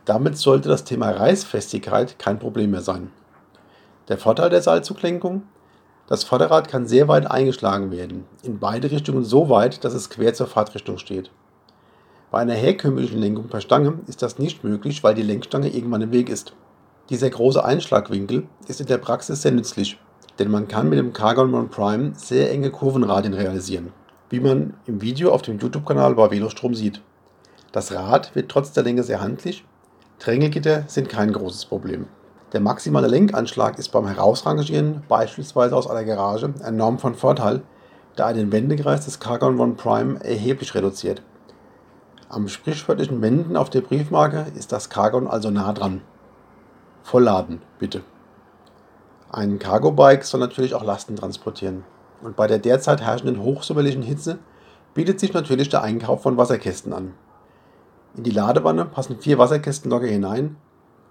Damit 0.06 0.38
sollte 0.38 0.70
das 0.70 0.84
Thema 0.84 1.12
Reißfestigkeit 1.12 2.20
kein 2.20 2.40
Problem 2.40 2.72
mehr 2.72 2.82
sein. 2.82 3.12
Der 4.08 4.18
Vorteil 4.18 4.50
der 4.50 4.62
Seilzuglenkung? 4.62 5.44
Das 6.08 6.24
Vorderrad 6.24 6.68
kann 6.68 6.86
sehr 6.86 7.08
weit 7.08 7.30
eingeschlagen 7.30 7.90
werden, 7.90 8.26
in 8.44 8.60
beide 8.60 8.92
Richtungen 8.92 9.24
so 9.24 9.50
weit, 9.50 9.84
dass 9.84 9.94
es 9.94 10.10
quer 10.10 10.34
zur 10.34 10.46
Fahrtrichtung 10.46 11.00
steht. 11.00 11.32
Bei 12.30 12.40
einer 12.40 12.54
herkömmlichen 12.54 13.20
Lenkung 13.20 13.48
per 13.48 13.62
Stange 13.62 14.00
ist 14.08 14.22
das 14.22 14.38
nicht 14.38 14.64
möglich, 14.64 15.04
weil 15.04 15.16
die 15.16 15.24
Lenkstange 15.24 15.70
irgendwann 15.70 16.04
im 16.04 16.12
Weg 16.12 16.30
ist. 16.30 16.54
Dieser 17.10 17.30
große 17.30 17.64
Einschlagwinkel 17.64 18.48
ist 18.68 18.82
in 18.82 18.88
der 18.88 18.98
Praxis 18.98 19.42
sehr 19.42 19.52
nützlich, 19.52 19.98
denn 20.38 20.52
man 20.52 20.68
kann 20.68 20.90
mit 20.90 21.00
dem 21.00 21.14
Cargon 21.14 21.54
One 21.54 21.70
Prime 21.70 22.14
sehr 22.16 22.52
enge 22.52 22.72
Kurvenradien 22.72 23.34
realisieren, 23.34 23.92
wie 24.30 24.40
man 24.40 24.76
im 24.86 25.02
Video 25.02 25.32
auf 25.32 25.42
dem 25.42 25.60
YouTube-Kanal 25.60 26.16
bei 26.16 26.30
Velostrom 26.30 26.76
sieht. 26.76 27.02
Das 27.72 27.92
Rad 27.92 28.36
wird 28.36 28.50
trotz 28.50 28.72
der 28.74 28.84
Länge 28.84 29.04
sehr 29.04 29.22
handlich, 29.22 29.64
Drängelgitter 30.20 30.86
sind 30.88 31.10
kein 31.10 31.34
großes 31.34 31.66
Problem. 31.66 32.08
Der 32.56 32.62
maximale 32.62 33.08
Lenkanschlag 33.08 33.78
ist 33.80 33.90
beim 33.90 34.08
Herausrangieren, 34.08 35.04
beispielsweise 35.10 35.76
aus 35.76 35.90
einer 35.90 36.06
Garage, 36.06 36.54
enorm 36.64 37.00
von 37.00 37.14
Vorteil, 37.14 37.64
da 38.16 38.30
er 38.30 38.34
den 38.34 38.54
Wendekreis 38.54 39.04
des 39.04 39.20
Cargon 39.20 39.60
One 39.60 39.74
Prime 39.74 40.24
erheblich 40.24 40.74
reduziert. 40.74 41.22
Am 42.30 42.48
sprichwörtlichen 42.48 43.22
Wenden 43.22 43.58
auf 43.58 43.70
der 43.70 43.82
Briefmarke 43.82 44.46
ist 44.56 44.72
das 44.72 44.90
Cargon 44.90 45.28
also 45.28 45.52
nah 45.52 45.74
dran. 45.74 46.00
Vollladen, 47.04 47.62
bitte. 47.78 48.04
Ein 49.30 49.60
Cargo-Bike 49.60 50.24
soll 50.24 50.40
natürlich 50.40 50.76
auch 50.76 50.84
Lasten 50.86 51.18
transportieren. 51.18 51.84
Und 52.22 52.38
bei 52.38 52.48
der 52.48 52.60
derzeit 52.60 53.02
herrschenden 53.02 53.44
hochsommerlichen 53.44 54.02
Hitze 54.02 54.40
bietet 54.94 55.20
sich 55.20 55.34
natürlich 55.34 55.68
der 55.68 55.82
Einkauf 55.82 56.22
von 56.22 56.38
Wasserkästen 56.38 56.94
an. 56.94 57.16
In 58.16 58.24
die 58.24 58.32
Ladewanne 58.32 58.86
passen 58.86 59.20
vier 59.20 59.40
Wasserkästen 59.40 59.92
locker 59.92 60.08
hinein. 60.08 60.56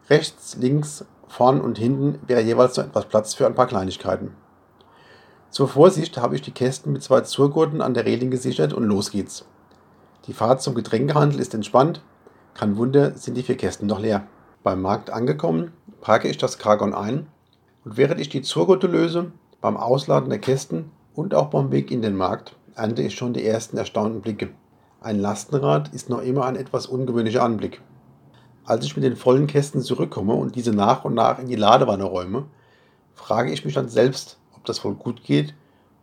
Rechts, 0.08 0.56
links 0.58 1.04
Vorn 1.28 1.60
und 1.60 1.78
hinten 1.78 2.20
wäre 2.26 2.40
jeweils 2.40 2.76
noch 2.76 2.84
etwas 2.84 3.06
Platz 3.06 3.34
für 3.34 3.46
ein 3.46 3.54
paar 3.54 3.66
Kleinigkeiten. 3.66 4.34
Zur 5.50 5.68
Vorsicht 5.68 6.18
habe 6.18 6.34
ich 6.34 6.42
die 6.42 6.50
Kästen 6.50 6.92
mit 6.92 7.02
zwei 7.02 7.20
Zurgurten 7.20 7.80
an 7.80 7.94
der 7.94 8.04
Reling 8.04 8.30
gesichert 8.30 8.72
und 8.72 8.84
los 8.84 9.10
geht's. 9.10 9.44
Die 10.26 10.32
Fahrt 10.32 10.62
zum 10.62 10.74
Getränkehandel 10.74 11.40
ist 11.40 11.54
entspannt. 11.54 12.02
Kein 12.54 12.76
Wunder, 12.76 13.12
sind 13.16 13.36
die 13.36 13.42
vier 13.42 13.56
Kästen 13.56 13.86
noch 13.86 14.00
leer. 14.00 14.26
Beim 14.62 14.80
Markt 14.80 15.10
angekommen, 15.10 15.72
parke 16.00 16.28
ich 16.28 16.38
das 16.38 16.58
Cargon 16.58 16.94
ein 16.94 17.26
und 17.84 17.96
während 17.96 18.20
ich 18.20 18.30
die 18.30 18.42
Zurgurte 18.42 18.86
löse, 18.86 19.32
beim 19.60 19.76
Ausladen 19.76 20.30
der 20.30 20.38
Kästen 20.38 20.90
und 21.14 21.34
auch 21.34 21.46
beim 21.46 21.70
Weg 21.70 21.90
in 21.90 22.02
den 22.02 22.16
Markt, 22.16 22.56
ernte 22.74 23.02
ich 23.02 23.14
schon 23.14 23.32
die 23.32 23.46
ersten 23.46 23.76
erstaunten 23.76 24.22
Blicke. 24.22 24.50
Ein 25.00 25.20
Lastenrad 25.20 25.94
ist 25.94 26.08
noch 26.08 26.22
immer 26.22 26.46
ein 26.46 26.56
etwas 26.56 26.86
ungewöhnlicher 26.86 27.42
Anblick. 27.42 27.80
Als 28.66 28.86
ich 28.86 28.96
mit 28.96 29.04
den 29.04 29.16
vollen 29.16 29.46
Kästen 29.46 29.82
zurückkomme 29.82 30.32
und 30.32 30.56
diese 30.56 30.72
nach 30.72 31.04
und 31.04 31.12
nach 31.12 31.38
in 31.38 31.48
die 31.48 31.54
Ladewanne 31.54 32.04
räume, 32.04 32.46
frage 33.14 33.52
ich 33.52 33.64
mich 33.66 33.74
dann 33.74 33.90
selbst, 33.90 34.38
ob 34.56 34.64
das 34.64 34.82
wohl 34.84 34.94
gut 34.94 35.22
geht 35.22 35.54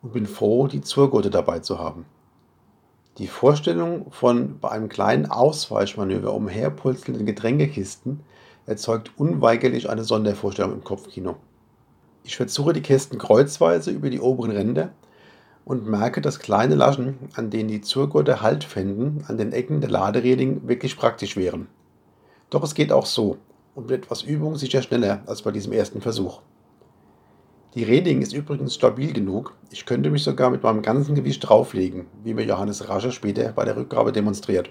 und 0.04 0.14
bin 0.14 0.28
froh, 0.28 0.68
die 0.68 0.82
Zurgurte 0.82 1.32
dabei 1.32 1.60
zu 1.60 1.80
haben. 1.80 2.06
Die 3.18 3.28
Vorstellung 3.28 4.12
von 4.12 4.60
bei 4.60 4.70
einem 4.70 4.90
kleinen 4.90 5.26
Ausweichmanöver 5.26 6.34
umherpulselnden 6.34 7.26
Getränkekisten 7.26 8.20
erzeugt 8.68 9.12
unweigerlich 9.18 9.90
eine 9.90 10.04
Sondervorstellung 10.04 10.74
im 10.74 10.84
Kopfkino. 10.84 11.38
Ich 12.24 12.38
versuche 12.38 12.74
die 12.74 12.82
Kästen 12.82 13.18
kreuzweise 13.18 13.90
über 13.90 14.12
die 14.12 14.20
oberen 14.20 14.52
Ränder 14.52 14.92
und 15.66 15.88
merke, 15.88 16.22
dass 16.22 16.40
kleine 16.40 16.76
Laschen, 16.76 17.18
an 17.36 17.50
denen 17.50 17.70
die 17.70 17.82
Zurgurte 17.82 18.42
Halt 18.42 18.64
fänden, 18.64 19.26
an 19.28 19.38
den 19.38 19.52
Ecken 19.52 19.82
der 19.82 19.90
Ladereling 19.90 20.68
wirklich 20.68 20.96
praktisch 20.96 21.36
wären. 21.36 21.68
Doch 22.52 22.64
es 22.64 22.76
geht 22.76 22.92
auch 22.92 23.06
so 23.06 23.38
und 23.74 23.90
mit 23.90 24.04
etwas 24.04 24.22
Übung 24.24 24.58
sicher 24.58 24.82
schneller 24.82 25.24
als 25.26 25.42
bei 25.42 25.52
diesem 25.52 25.72
ersten 25.72 26.02
Versuch. 26.02 26.42
Die 27.74 27.86
Reding 27.86 28.22
ist 28.22 28.34
übrigens 28.34 28.76
stabil 28.76 29.14
genug, 29.14 29.56
ich 29.72 29.86
könnte 29.86 30.12
mich 30.12 30.24
sogar 30.24 30.50
mit 30.50 30.62
meinem 30.62 30.82
ganzen 30.82 31.16
Gewicht 31.16 31.48
drauflegen, 31.48 32.08
wie 32.26 32.34
mir 32.34 32.44
Johannes 32.44 32.90
Rasche 32.90 33.14
später 33.14 33.54
bei 33.54 33.64
der 33.64 33.78
Rückgabe 33.78 34.12
demonstriert. 34.12 34.70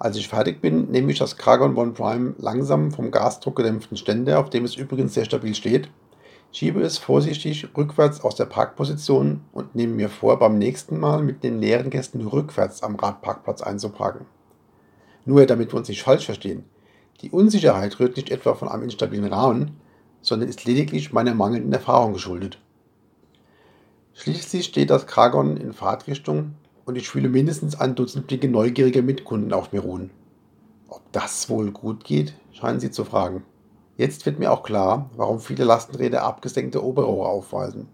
Als 0.00 0.16
ich 0.16 0.26
fertig 0.26 0.60
bin, 0.60 0.90
nehme 0.90 1.12
ich 1.12 1.20
das 1.20 1.36
Cargon 1.36 1.76
One 1.76 1.92
Prime 1.92 2.34
langsam 2.38 2.90
vom 2.90 3.12
gasdruckgedämpften 3.12 3.96
Ständer, 3.96 4.40
auf 4.40 4.50
dem 4.50 4.64
es 4.64 4.74
übrigens 4.74 5.14
sehr 5.14 5.26
stabil 5.26 5.54
steht, 5.54 5.88
schiebe 6.50 6.80
es 6.80 6.98
vorsichtig 6.98 7.68
rückwärts 7.76 8.20
aus 8.22 8.34
der 8.34 8.46
Parkposition 8.46 9.42
und 9.52 9.76
nehme 9.76 9.94
mir 9.94 10.08
vor, 10.08 10.40
beim 10.40 10.58
nächsten 10.58 10.98
Mal 10.98 11.22
mit 11.22 11.44
den 11.44 11.60
leeren 11.60 11.90
Gästen 11.90 12.26
rückwärts 12.26 12.82
am 12.82 12.96
Radparkplatz 12.96 13.62
einzuparken. 13.62 14.26
Nur 15.24 15.46
damit 15.46 15.72
wir 15.72 15.78
uns 15.78 15.88
nicht 15.88 16.02
falsch 16.02 16.26
verstehen. 16.26 16.64
Die 17.20 17.30
Unsicherheit 17.30 18.00
rührt 18.00 18.16
nicht 18.16 18.30
etwa 18.30 18.54
von 18.54 18.68
einem 18.68 18.84
instabilen 18.84 19.30
Rahmen, 19.30 19.76
sondern 20.22 20.48
ist 20.48 20.64
lediglich 20.64 21.12
meiner 21.12 21.34
mangelnden 21.34 21.72
Erfahrung 21.72 22.14
geschuldet. 22.14 22.58
Schließlich 24.14 24.64
steht 24.66 24.90
das 24.90 25.06
Kragon 25.06 25.56
in 25.56 25.72
Fahrtrichtung 25.72 26.54
und 26.84 26.96
ich 26.96 27.08
fühle 27.08 27.28
mindestens 27.28 27.78
ein 27.78 27.94
Dutzend 27.94 28.26
Blicke 28.26 28.48
neugieriger 28.48 29.02
Mitkunden 29.02 29.52
auf 29.52 29.72
mir 29.72 29.80
ruhen. 29.80 30.10
Ob 30.88 31.02
das 31.12 31.48
wohl 31.48 31.70
gut 31.72 32.04
geht, 32.04 32.34
scheinen 32.52 32.80
sie 32.80 32.90
zu 32.90 33.04
fragen. 33.04 33.44
Jetzt 33.96 34.24
wird 34.24 34.38
mir 34.38 34.50
auch 34.50 34.62
klar, 34.62 35.10
warum 35.16 35.40
viele 35.40 35.64
Lastenräder 35.64 36.22
abgesenkte 36.22 36.82
Oberrohre 36.82 37.28
aufweisen. 37.28 37.88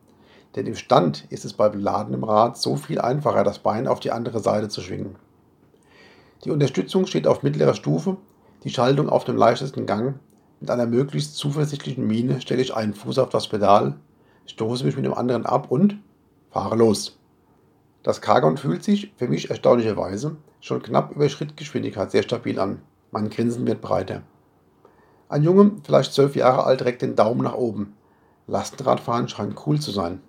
Denn 0.55 0.67
im 0.67 0.77
Stand 0.77 1.27
ist 1.31 1.45
es 1.45 1.53
bei 1.53 1.69
beladenem 1.69 2.25
Rad 2.25 2.57
so 2.57 2.77
viel 2.77 3.01
einfacher, 3.01 3.45
das 3.45 3.59
Bein 3.59 3.89
auf 3.89 4.01
die 4.01 4.13
andere 4.13 4.41
Seite 4.41 4.69
zu 4.69 4.81
schwingen. 4.81 5.17
Die 6.45 6.51
Unterstützung 6.51 7.07
steht 7.07 7.27
auf 7.27 7.43
mittlerer 7.43 7.75
Stufe, 7.75 8.17
die 8.65 8.71
Schaltung 8.71 9.09
auf 9.09 9.25
dem 9.25 9.37
leichtesten 9.37 9.87
Gang. 9.87 10.19
Mit 10.61 10.71
einer 10.71 10.87
möglichst 10.87 11.37
zuversichtlichen 11.37 12.07
Miene 12.07 12.41
stelle 12.41 12.63
ich 12.63 12.75
einen 12.75 12.95
Fuß 12.95 13.19
auf 13.19 13.29
das 13.29 13.49
Pedal, 13.49 13.97
stoße 14.47 14.85
mich 14.85 14.97
mit 14.97 15.05
dem 15.05 15.15
anderen 15.15 15.47
ab 15.47 15.71
und 15.71 15.99
fahre 16.51 16.77
los. 16.77 17.19
Das 18.03 18.21
Cargon 18.21 18.57
fühlt 18.57 18.85
sich, 18.85 19.13
für 19.17 19.29
mich 19.29 19.51
erstaunlicherweise, 19.51 20.37
schon 20.61 20.83
knapp 20.83 21.13
über 21.15 21.29
Schrittgeschwindigkeit 21.29 22.11
sehr 22.11 22.23
stabil 22.23 22.59
an. 22.59 22.81
Mein 23.11 23.31
Grinsen 23.31 23.67
wird 23.67 23.81
breiter. 23.81 24.23
Ein 25.29 25.43
Junge, 25.43 25.73
vielleicht 25.83 26.13
zwölf 26.13 26.37
Jahre 26.37 26.65
alt, 26.65 26.85
reckt 26.85 27.03
den 27.03 27.17
Daumen 27.17 27.43
nach 27.43 27.55
oben. 27.55 27.95
Lastenradfahren 28.47 29.29
scheint 29.29 29.57
cool 29.67 29.81
zu 29.81 29.91
sein. 29.91 30.21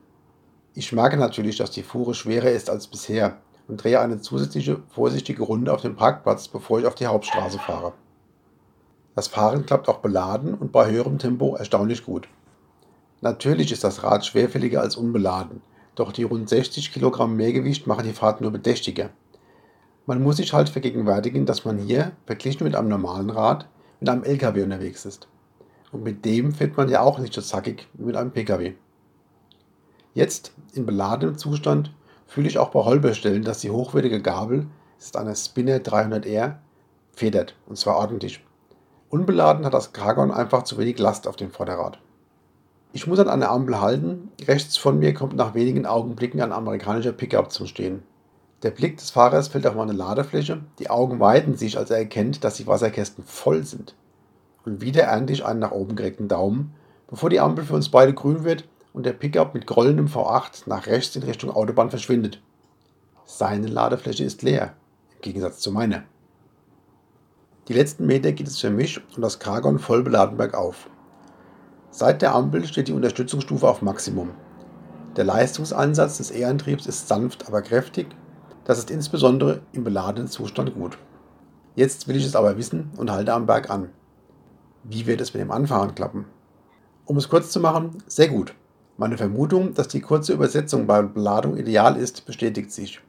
Ich 0.74 0.92
merke 0.92 1.18
natürlich, 1.18 1.58
dass 1.58 1.72
die 1.72 1.84
Fuhre 1.84 2.14
schwerer 2.14 2.50
ist 2.50 2.70
als 2.70 2.88
bisher 2.88 3.38
und 3.68 3.84
drehe 3.84 4.00
eine 4.00 4.22
zusätzliche 4.22 4.82
vorsichtige 4.90 5.44
Runde 5.44 5.72
auf 5.72 5.82
dem 5.82 5.96
Parkplatz, 5.96 6.48
bevor 6.48 6.80
ich 6.80 6.86
auf 6.86 6.96
die 6.96 7.08
Hauptstraße 7.08 7.60
fahre. 7.60 7.94
Das 9.18 9.28
Fahren 9.28 9.66
klappt 9.66 9.90
auch 9.90 9.98
beladen 9.98 10.54
und 10.54 10.72
bei 10.72 10.92
höherem 10.92 11.18
Tempo 11.18 11.56
erstaunlich 11.56 12.06
gut. 12.06 12.28
Natürlich 13.22 13.72
ist 13.72 13.84
das 13.84 14.04
Rad 14.04 14.24
schwerfälliger 14.24 14.82
als 14.82 14.96
unbeladen, 14.96 15.64
doch 15.96 16.12
die 16.12 16.22
rund 16.22 16.48
60 16.48 16.94
Kilogramm 16.94 17.36
Mehrgewicht 17.36 17.88
machen 17.88 18.06
die 18.06 18.14
Fahrt 18.14 18.42
nur 18.42 18.52
bedächtiger. 18.52 19.10
Man 20.06 20.22
muss 20.22 20.38
sich 20.38 20.54
halt 20.54 20.70
vergegenwärtigen, 20.70 21.48
dass 21.48 21.66
man 21.66 21.80
hier, 21.80 22.12
verglichen 22.28 22.64
mit 22.64 22.76
einem 22.76 22.90
normalen 22.90 23.32
Rad, 23.32 23.68
mit 24.00 24.08
einem 24.08 24.24
LKW 24.24 24.62
unterwegs 24.62 25.04
ist. 25.04 25.28
Und 25.92 26.04
mit 26.04 26.24
dem 26.24 26.52
fährt 26.52 26.78
man 26.78 26.88
ja 26.88 27.02
auch 27.02 27.18
nicht 27.18 27.34
so 27.34 27.42
zackig 27.42 27.88
wie 27.94 28.04
mit 28.04 28.16
einem 28.16 28.30
PKW. 28.30 28.76
Jetzt, 30.14 30.54
in 30.74 30.86
beladenem 30.86 31.40
Zustand, 31.40 31.92
fühle 32.28 32.50
ich 32.50 32.60
auch 32.60 32.70
bei 32.70 32.82
Holperstellen, 32.82 33.44
dass 33.44 33.62
die 33.62 33.72
hochwertige 33.72 34.22
Gabel, 34.22 34.68
ist 35.00 35.18
eine 35.18 35.36
Spinner 35.36 35.78
300R, 35.78 36.58
federt, 37.14 37.56
und 37.66 37.80
zwar 37.80 37.96
ordentlich. 37.96 38.44
Unbeladen 39.10 39.66
hat 39.66 39.74
das 39.74 39.94
Cargon 39.94 40.32
einfach 40.32 40.64
zu 40.64 40.78
wenig 40.78 41.00
Last 41.00 41.30
auf 41.30 41.38
dem 41.38 41.50
Vorderrad. 41.50 42.00
Ich 42.92 43.08
muss 43.08 43.20
an 43.20 43.30
einer 43.30 43.50
Ampel 43.50 43.80
halten, 43.80 44.32
rechts 44.46 44.76
von 44.76 45.00
mir 45.00 45.14
kommt 45.14 45.36
nach 45.36 45.54
wenigen 45.54 45.86
Augenblicken 45.86 46.42
ein 46.42 46.52
amerikanischer 46.52 47.14
Pickup 47.14 47.52
zum 47.52 47.68
Stehen. 47.68 48.04
Der 48.64 48.72
Blick 48.72 48.98
des 48.98 49.12
Fahrers 49.12 49.48
fällt 49.48 49.66
auf 49.66 49.76
meine 49.76 49.94
Ladefläche, 49.94 50.62
die 50.80 50.90
Augen 50.90 51.22
weiten 51.22 51.56
sich, 51.56 51.78
als 51.78 51.90
er 51.90 52.00
erkennt, 52.00 52.44
dass 52.44 52.56
die 52.56 52.68
Wasserkästen 52.68 53.24
voll 53.24 53.64
sind. 53.64 53.96
Und 54.66 54.82
wieder 54.82 55.04
ernte 55.04 55.32
ich 55.32 55.46
einen 55.46 55.60
nach 55.60 55.72
oben 55.72 55.96
gereckten 55.96 56.28
Daumen, 56.28 56.74
bevor 57.10 57.30
die 57.30 57.40
Ampel 57.40 57.64
für 57.64 57.76
uns 57.76 57.88
beide 57.88 58.14
grün 58.14 58.44
wird 58.44 58.68
und 58.92 59.06
der 59.06 59.14
Pickup 59.14 59.54
mit 59.54 59.68
grollendem 59.68 60.08
V8 60.08 60.64
nach 60.66 60.86
rechts 60.88 61.16
in 61.16 61.24
Richtung 61.24 61.52
Autobahn 61.52 61.92
verschwindet. 61.92 62.42
Seine 63.24 63.68
Ladefläche 63.68 64.26
ist 64.26 64.42
leer, 64.42 64.74
im 65.16 65.22
Gegensatz 65.22 65.60
zu 65.60 65.72
meiner. 65.72 66.04
Die 67.68 67.74
letzten 67.74 68.06
Meter 68.06 68.32
geht 68.32 68.48
es 68.48 68.60
für 68.60 68.70
mich 68.70 69.02
und 69.16 69.22
das 69.22 69.40
Cargon 69.40 69.78
voll 69.78 70.02
beladen 70.02 70.38
bergauf. 70.38 70.90
Seit 71.92 72.22
der 72.22 72.34
Ampel 72.34 72.66
steht 72.66 72.88
die 72.88 72.94
Unterstützungsstufe 72.94 73.68
auf 73.68 73.82
Maximum. 73.82 74.32
Der 75.18 75.26
Leistungseinsatz 75.26 76.18
des 76.18 76.32
E-Antriebs 76.32 76.86
ist 76.86 77.10
sanft, 77.10 77.48
aber 77.48 77.62
kräftig 77.62 78.08
Das 78.64 78.78
ist 78.78 78.90
insbesondere 78.90 79.62
im 79.74 79.84
beladenen 79.84 80.30
Zustand 80.30 80.76
gut. 80.76 80.98
Jetzt 81.76 82.08
will 82.08 82.16
ich 82.16 82.26
es 82.26 82.38
aber 82.38 82.58
wissen 82.58 82.92
und 82.96 83.12
halte 83.12 83.34
am 83.34 83.46
Berg 83.46 83.70
an. 83.70 83.90
Wie 84.84 85.06
wird 85.06 85.20
es 85.20 85.34
mit 85.34 85.42
dem 85.42 85.52
Anfahren 85.52 85.94
klappen? 85.94 86.26
Um 87.06 87.18
es 87.18 87.28
kurz 87.28 87.52
zu 87.52 87.60
machen, 87.60 87.98
sehr 88.08 88.30
gut. 88.30 88.54
Meine 88.96 89.18
Vermutung, 89.18 89.74
dass 89.74 89.90
die 89.90 90.02
kurze 90.02 90.34
Übersetzung 90.34 90.88
bei 90.88 91.02
Beladung 91.02 91.58
ideal 91.58 91.98
ist, 91.98 92.26
bestätigt 92.26 92.72
sich. 92.72 93.02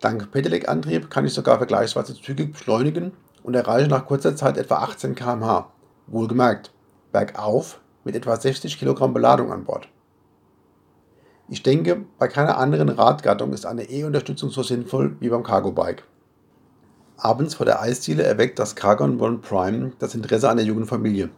Dank 0.00 0.30
Pedelec-Antrieb 0.30 1.10
kann 1.10 1.26
ich 1.26 1.34
sogar 1.34 1.58
vergleichsweise 1.58 2.14
zügig 2.14 2.52
beschleunigen 2.52 3.12
und 3.46 3.54
erreiche 3.54 3.88
nach 3.88 4.06
kurzer 4.06 4.34
Zeit 4.34 4.58
etwa 4.58 4.78
18 4.78 5.14
km/h. 5.14 5.70
Wohlgemerkt, 6.08 6.72
bergauf 7.12 7.80
mit 8.02 8.16
etwa 8.16 8.34
60 8.34 8.76
Kilogramm 8.76 9.14
Beladung 9.14 9.52
an 9.52 9.62
Bord. 9.62 9.88
Ich 11.48 11.62
denke, 11.62 12.04
bei 12.18 12.26
keiner 12.26 12.58
anderen 12.58 12.88
Radgattung 12.88 13.52
ist 13.52 13.64
eine 13.64 13.88
E-Unterstützung 13.88 14.50
so 14.50 14.64
sinnvoll 14.64 15.16
wie 15.20 15.28
beim 15.28 15.44
Cargo 15.44 15.70
Bike. 15.70 16.02
Abends 17.18 17.54
vor 17.54 17.66
der 17.66 17.80
Eisdiele 17.80 18.24
erweckt 18.24 18.58
das 18.58 18.74
Cargon 18.74 19.20
One 19.20 19.38
Prime 19.38 19.92
das 20.00 20.16
Interesse 20.16 20.50
einer 20.50 20.62
jungen 20.62 20.86
Familie. 20.86 21.30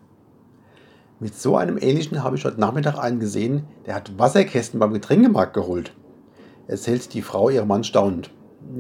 Mit 1.20 1.38
so 1.38 1.58
einem 1.58 1.76
ähnlichen 1.76 2.24
habe 2.24 2.36
ich 2.36 2.44
heute 2.46 2.58
Nachmittag 2.58 2.96
einen 2.96 3.20
gesehen, 3.20 3.64
der 3.84 3.94
hat 3.94 4.18
Wasserkästen 4.18 4.80
beim 4.80 4.94
Getränkemarkt 4.94 5.52
geholt. 5.52 5.92
Erzählt 6.68 7.12
die 7.12 7.22
Frau 7.22 7.50
ihrem 7.50 7.68
Mann 7.68 7.84
staunend. 7.84 8.30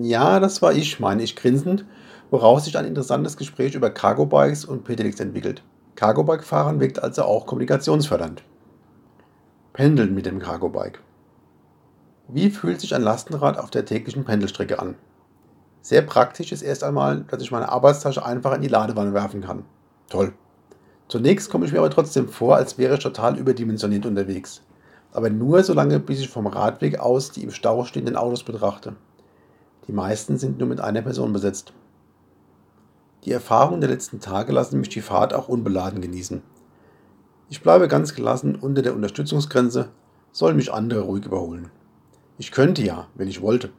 Ja, 0.00 0.40
das 0.40 0.62
war 0.62 0.72
ich, 0.72 0.98
meine 0.98 1.22
ich 1.22 1.36
grinsend, 1.36 1.84
woraus 2.30 2.64
sich 2.64 2.76
ein 2.76 2.84
interessantes 2.84 3.36
Gespräch 3.36 3.74
über 3.74 3.90
Cargo 3.90 4.26
Bikes 4.26 4.64
und 4.64 4.84
Pedelecs 4.84 5.20
entwickelt. 5.20 5.62
Cargo 5.94 6.22
Bike 6.22 6.44
fahren 6.44 6.80
wirkt 6.80 7.02
also 7.02 7.22
auch 7.22 7.46
kommunikationsfördernd. 7.46 8.42
Pendeln 9.72 10.14
mit 10.14 10.26
dem 10.26 10.38
Cargo 10.38 10.68
Bike. 10.68 11.00
Wie 12.28 12.50
fühlt 12.50 12.80
sich 12.80 12.94
ein 12.94 13.02
Lastenrad 13.02 13.58
auf 13.58 13.70
der 13.70 13.84
täglichen 13.84 14.24
Pendelstrecke 14.24 14.78
an? 14.78 14.96
Sehr 15.80 16.02
praktisch 16.02 16.52
ist 16.52 16.62
erst 16.62 16.84
einmal, 16.84 17.24
dass 17.28 17.42
ich 17.42 17.50
meine 17.50 17.70
Arbeitstasche 17.70 18.24
einfach 18.24 18.54
in 18.54 18.60
die 18.60 18.68
Ladewanne 18.68 19.14
werfen 19.14 19.40
kann. 19.40 19.64
Toll. 20.10 20.34
Zunächst 21.08 21.48
komme 21.48 21.64
ich 21.64 21.72
mir 21.72 21.78
aber 21.78 21.90
trotzdem 21.90 22.28
vor, 22.28 22.56
als 22.56 22.76
wäre 22.76 22.94
ich 22.94 23.02
total 23.02 23.38
überdimensioniert 23.38 24.04
unterwegs. 24.04 24.62
Aber 25.12 25.30
nur 25.30 25.62
so 25.62 25.72
lange, 25.72 25.98
bis 25.98 26.20
ich 26.20 26.28
vom 26.28 26.46
Radweg 26.46 27.00
aus 27.00 27.30
die 27.30 27.42
im 27.42 27.50
Stau 27.50 27.84
stehenden 27.84 28.16
Autos 28.16 28.44
betrachte. 28.44 28.96
Die 29.86 29.92
meisten 29.92 30.36
sind 30.36 30.58
nur 30.58 30.68
mit 30.68 30.80
einer 30.80 31.00
Person 31.00 31.32
besetzt. 31.32 31.72
Die 33.24 33.32
Erfahrungen 33.32 33.80
der 33.80 33.90
letzten 33.90 34.20
Tage 34.20 34.52
lassen 34.52 34.78
mich 34.78 34.90
die 34.90 35.00
Fahrt 35.00 35.34
auch 35.34 35.48
unbeladen 35.48 36.00
genießen. 36.00 36.42
Ich 37.50 37.62
bleibe 37.62 37.88
ganz 37.88 38.14
gelassen 38.14 38.54
unter 38.54 38.82
der 38.82 38.94
Unterstützungsgrenze, 38.94 39.88
sollen 40.32 40.56
mich 40.56 40.72
andere 40.72 41.00
ruhig 41.00 41.24
überholen. 41.24 41.70
Ich 42.38 42.52
könnte 42.52 42.82
ja, 42.82 43.08
wenn 43.14 43.26
ich 43.26 43.42
wollte. 43.42 43.70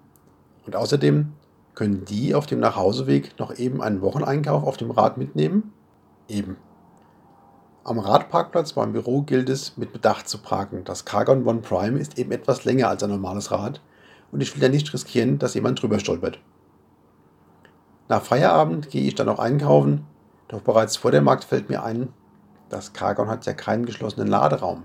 Und 0.66 0.76
außerdem 0.76 1.32
können 1.76 2.04
die 2.04 2.36
auf 2.36 2.46
dem 2.46 2.60
Nachhauseweg 2.60 3.40
noch 3.40 3.58
eben 3.58 3.82
einen 3.82 4.02
Wocheneinkauf 4.02 4.64
auf 4.64 4.76
dem 4.76 4.92
Rad 4.92 5.18
mitnehmen? 5.18 5.72
Eben. 6.28 6.58
Am 7.86 8.00
Radparkplatz 8.00 8.74
beim 8.74 8.92
Büro 8.92 9.22
gilt 9.22 9.50
es, 9.50 9.78
mit 9.78 9.94
Bedacht 9.94 10.28
zu 10.28 10.40
parken. 10.40 10.84
Das 10.84 11.06
Cargon 11.06 11.48
One 11.48 11.62
Prime 11.62 11.98
ist 11.98 12.20
eben 12.20 12.32
etwas 12.32 12.66
länger 12.66 12.90
als 12.90 13.02
ein 13.04 13.10
normales 13.10 13.52
Rad 13.52 13.82
und 14.32 14.42
ich 14.42 14.54
will 14.54 14.62
ja 14.62 14.70
nicht 14.70 14.94
riskieren, 14.94 15.40
dass 15.40 15.54
jemand 15.54 15.82
drüber 15.82 16.00
stolpert. 16.00 16.40
Nach 18.10 18.24
Feierabend 18.24 18.90
gehe 18.90 19.04
ich 19.04 19.14
dann 19.14 19.28
noch 19.28 19.38
einkaufen, 19.38 20.04
doch 20.48 20.62
bereits 20.62 20.98
vor 20.98 21.12
dem 21.12 21.26
Markt 21.26 21.44
fällt 21.44 21.70
mir 21.70 21.84
ein, 21.84 22.12
das 22.68 22.92
Cargon 22.92 23.30
hat 23.30 23.46
ja 23.46 23.54
keinen 23.54 23.86
geschlossenen 23.86 24.28
Laderaum. 24.28 24.84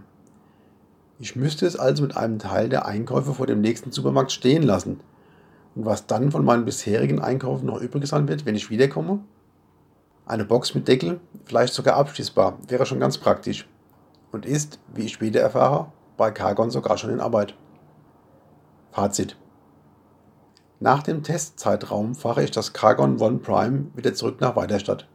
Ich 1.19 1.35
müsste 1.35 1.67
es 1.67 1.75
also 1.79 2.03
mit 2.03 2.19
einem 2.19 2.39
Teil 2.39 2.69
der 2.69 2.85
Einkäufe 2.85 3.33
vor 3.33 3.47
dem 3.47 3.63
nächsten 3.63 3.93
Supermarkt 3.93 4.31
stehen 4.31 4.63
lassen, 4.63 5.01
und 5.75 5.87
was 5.87 6.07
dann 6.07 6.31
von 6.31 6.45
meinen 6.45 6.67
bisherigen 6.67 7.19
Einkäufen 7.19 7.67
noch 7.67 7.81
übrig 7.81 8.07
sein 8.07 8.29
wird, 8.29 8.45
wenn 8.45 8.57
ich 8.57 8.69
wiederkomme? 8.69 9.21
Eine 10.27 10.45
Box 10.45 10.75
mit 10.75 10.87
Deckel, 10.87 11.19
vielleicht 11.47 11.73
sogar 11.73 11.97
abschließbar, 11.97 12.59
wäre 12.69 12.85
schon 12.85 13.01
ganz 13.01 13.17
praktisch. 13.17 13.67
Und 14.33 14.45
ist, 14.45 14.79
wie 14.95 15.07
ich 15.07 15.15
später 15.15 15.41
erfahre, 15.41 15.91
bei 16.19 16.31
Cargon 16.31 16.71
sogar 16.71 16.99
schon 16.99 17.11
in 17.11 17.21
Arbeit. 17.21 17.55
Fazit. 18.93 19.37
Nach 20.81 21.03
dem 21.03 21.23
Testzeitraum 21.23 22.15
fahre 22.15 22.43
ich 22.43 22.51
das 22.51 22.73
Cargon 22.73 23.21
One 23.21 23.39
Prime 23.39 23.87
wieder 23.95 24.13
zurück 24.13 24.41
nach 24.41 24.57
Weiterstadt. 24.57 25.07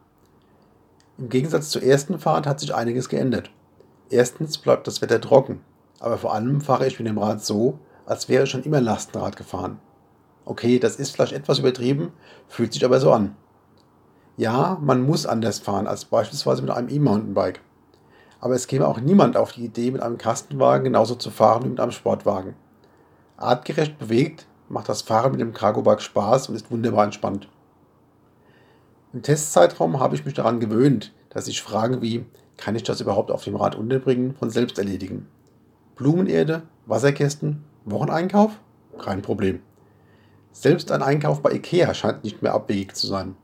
Im 1.18 1.28
Gegensatz 1.28 1.68
zur 1.68 1.82
ersten 1.82 2.18
Fahrt 2.18 2.46
hat 2.46 2.60
sich 2.60 2.74
einiges 2.74 3.10
geändert. 3.10 3.50
Erstens 4.08 4.56
bleibt 4.56 4.86
das 4.86 5.02
Wetter 5.02 5.20
trocken, 5.20 5.60
aber 6.00 6.16
vor 6.16 6.32
allem 6.32 6.62
fahre 6.62 6.86
ich 6.86 6.98
mit 6.98 7.06
dem 7.06 7.18
Rad 7.18 7.44
so, 7.44 7.78
als 8.06 8.28
wäre 8.28 8.44
ich 8.44 8.50
schon 8.50 8.62
immer 8.62 8.80
Lastenrad 8.80 9.36
gefahren. 9.36 9.78
Okay, 10.46 10.78
das 10.78 10.96
ist 10.96 11.10
vielleicht 11.10 11.34
etwas 11.34 11.58
übertrieben, 11.58 12.12
fühlt 12.48 12.72
sich 12.72 12.84
aber 12.84 12.98
so 12.98 13.12
an. 13.12 13.36
Ja, 14.38 14.78
man 14.80 15.02
muss 15.02 15.26
anders 15.26 15.58
fahren 15.58 15.86
als 15.86 16.06
beispielsweise 16.06 16.62
mit 16.62 16.70
einem 16.70 16.88
E-Mountainbike. 16.88 17.60
Aber 18.40 18.54
es 18.54 18.66
käme 18.66 18.88
auch 18.88 18.98
niemand 18.98 19.36
auf 19.36 19.52
die 19.52 19.66
Idee, 19.66 19.90
mit 19.90 20.02
einem 20.02 20.16
Kastenwagen 20.16 20.84
genauso 20.84 21.14
zu 21.14 21.30
fahren 21.30 21.64
wie 21.64 21.68
mit 21.68 21.80
einem 21.80 21.92
Sportwagen. 21.92 22.56
Artgerecht 23.36 23.98
bewegt 23.98 24.46
macht 24.70 24.88
das 24.88 25.02
Fahren 25.02 25.32
mit 25.32 25.40
dem 25.40 25.52
Cargo-Bike 25.52 26.00
Spaß 26.00 26.48
und 26.48 26.54
ist 26.54 26.70
wunderbar 26.70 27.04
entspannt. 27.04 27.48
Im 29.12 29.22
Testzeitraum 29.22 29.98
habe 29.98 30.14
ich 30.14 30.24
mich 30.24 30.34
daran 30.34 30.60
gewöhnt, 30.60 31.12
dass 31.30 31.46
sich 31.46 31.60
Fragen 31.60 32.00
wie, 32.00 32.24
kann 32.56 32.76
ich 32.76 32.84
das 32.84 33.00
überhaupt 33.00 33.30
auf 33.30 33.44
dem 33.44 33.56
Rad 33.56 33.74
unterbringen, 33.74 34.34
von 34.36 34.50
selbst 34.50 34.78
erledigen. 34.78 35.26
Blumenerde, 35.96 36.62
Wasserkästen, 36.86 37.64
Wocheneinkauf? 37.84 38.52
Kein 38.98 39.22
Problem. 39.22 39.60
Selbst 40.52 40.92
ein 40.92 41.02
Einkauf 41.02 41.42
bei 41.42 41.52
IKEA 41.52 41.92
scheint 41.92 42.22
nicht 42.22 42.42
mehr 42.42 42.54
abwegig 42.54 42.94
zu 42.94 43.06
sein. 43.06 43.36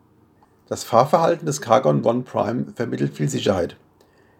Das 0.68 0.84
Fahrverhalten 0.84 1.46
des 1.46 1.60
Cargon 1.60 2.04
One 2.04 2.22
Prime 2.22 2.66
vermittelt 2.74 3.14
viel 3.14 3.28
Sicherheit. 3.28 3.76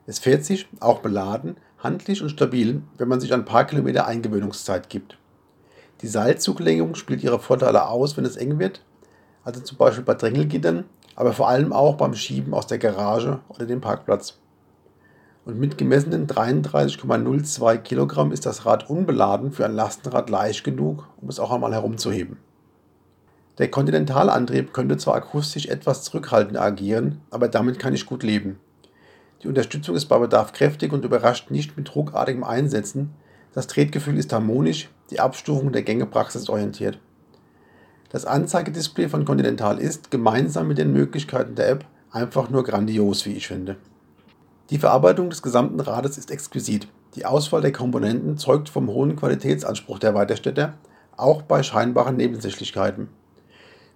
Es 0.06 0.18
fährt 0.18 0.44
sich, 0.44 0.68
auch 0.80 1.00
beladen, 1.00 1.56
handlich 1.78 2.22
und 2.22 2.30
stabil, 2.30 2.82
wenn 2.96 3.08
man 3.08 3.20
sich 3.20 3.32
ein 3.32 3.44
paar 3.44 3.64
Kilometer 3.64 4.06
Eingewöhnungszeit 4.06 4.88
gibt. 4.88 5.18
Die 6.02 6.08
Seilzuglenkung 6.08 6.94
spielt 6.94 7.22
ihre 7.22 7.38
Vorteile 7.38 7.88
aus, 7.88 8.16
wenn 8.16 8.24
es 8.24 8.36
eng 8.36 8.58
wird, 8.58 8.82
also 9.44 9.60
zum 9.60 9.78
Beispiel 9.78 10.04
bei 10.04 10.14
Drängelgittern, 10.14 10.84
aber 11.14 11.32
vor 11.32 11.48
allem 11.48 11.72
auch 11.72 11.96
beim 11.96 12.14
Schieben 12.14 12.52
aus 12.52 12.66
der 12.66 12.78
Garage 12.78 13.40
oder 13.48 13.64
dem 13.64 13.80
Parkplatz. 13.80 14.38
Und 15.46 15.58
mit 15.58 15.78
gemessenen 15.78 16.26
33,02 16.26 17.78
Kilogramm 17.78 18.32
ist 18.32 18.44
das 18.44 18.66
Rad 18.66 18.90
unbeladen 18.90 19.52
für 19.52 19.64
ein 19.64 19.74
Lastenrad 19.74 20.28
leicht 20.28 20.64
genug, 20.64 21.08
um 21.20 21.28
es 21.28 21.38
auch 21.38 21.52
einmal 21.52 21.72
herumzuheben. 21.72 22.38
Der 23.58 23.70
Kontinentalantrieb 23.70 24.74
könnte 24.74 24.98
zwar 24.98 25.14
akustisch 25.14 25.66
etwas 25.66 26.02
zurückhaltend 26.02 26.58
agieren, 26.58 27.22
aber 27.30 27.48
damit 27.48 27.78
kann 27.78 27.94
ich 27.94 28.04
gut 28.04 28.22
leben. 28.22 28.58
Die 29.42 29.48
Unterstützung 29.48 29.94
ist 29.94 30.06
bei 30.06 30.18
Bedarf 30.18 30.52
kräftig 30.52 30.92
und 30.92 31.04
überrascht 31.04 31.50
nicht 31.50 31.76
mit 31.76 31.94
ruckartigem 31.94 32.44
Einsetzen. 32.44 33.14
Das 33.56 33.68
Tretgefühl 33.68 34.18
ist 34.18 34.34
harmonisch, 34.34 34.90
die 35.08 35.18
Abstufung 35.18 35.72
der 35.72 35.80
Gänge 35.80 36.04
praxisorientiert. 36.04 36.98
Das 38.10 38.26
Anzeigedisplay 38.26 39.08
von 39.08 39.24
Continental 39.24 39.78
ist, 39.78 40.10
gemeinsam 40.10 40.68
mit 40.68 40.76
den 40.76 40.92
Möglichkeiten 40.92 41.54
der 41.54 41.70
App, 41.70 41.86
einfach 42.10 42.50
nur 42.50 42.64
grandios, 42.64 43.24
wie 43.24 43.32
ich 43.32 43.48
finde. 43.48 43.76
Die 44.68 44.76
Verarbeitung 44.76 45.30
des 45.30 45.40
gesamten 45.40 45.80
Rades 45.80 46.18
ist 46.18 46.30
exquisit. 46.30 46.88
Die 47.14 47.24
Auswahl 47.24 47.62
der 47.62 47.72
Komponenten 47.72 48.36
zeugt 48.36 48.68
vom 48.68 48.88
hohen 48.88 49.16
Qualitätsanspruch 49.16 50.00
der 50.00 50.12
Weiterstädter, 50.12 50.74
auch 51.16 51.40
bei 51.40 51.62
scheinbaren 51.62 52.18
Nebensächlichkeiten. 52.18 53.08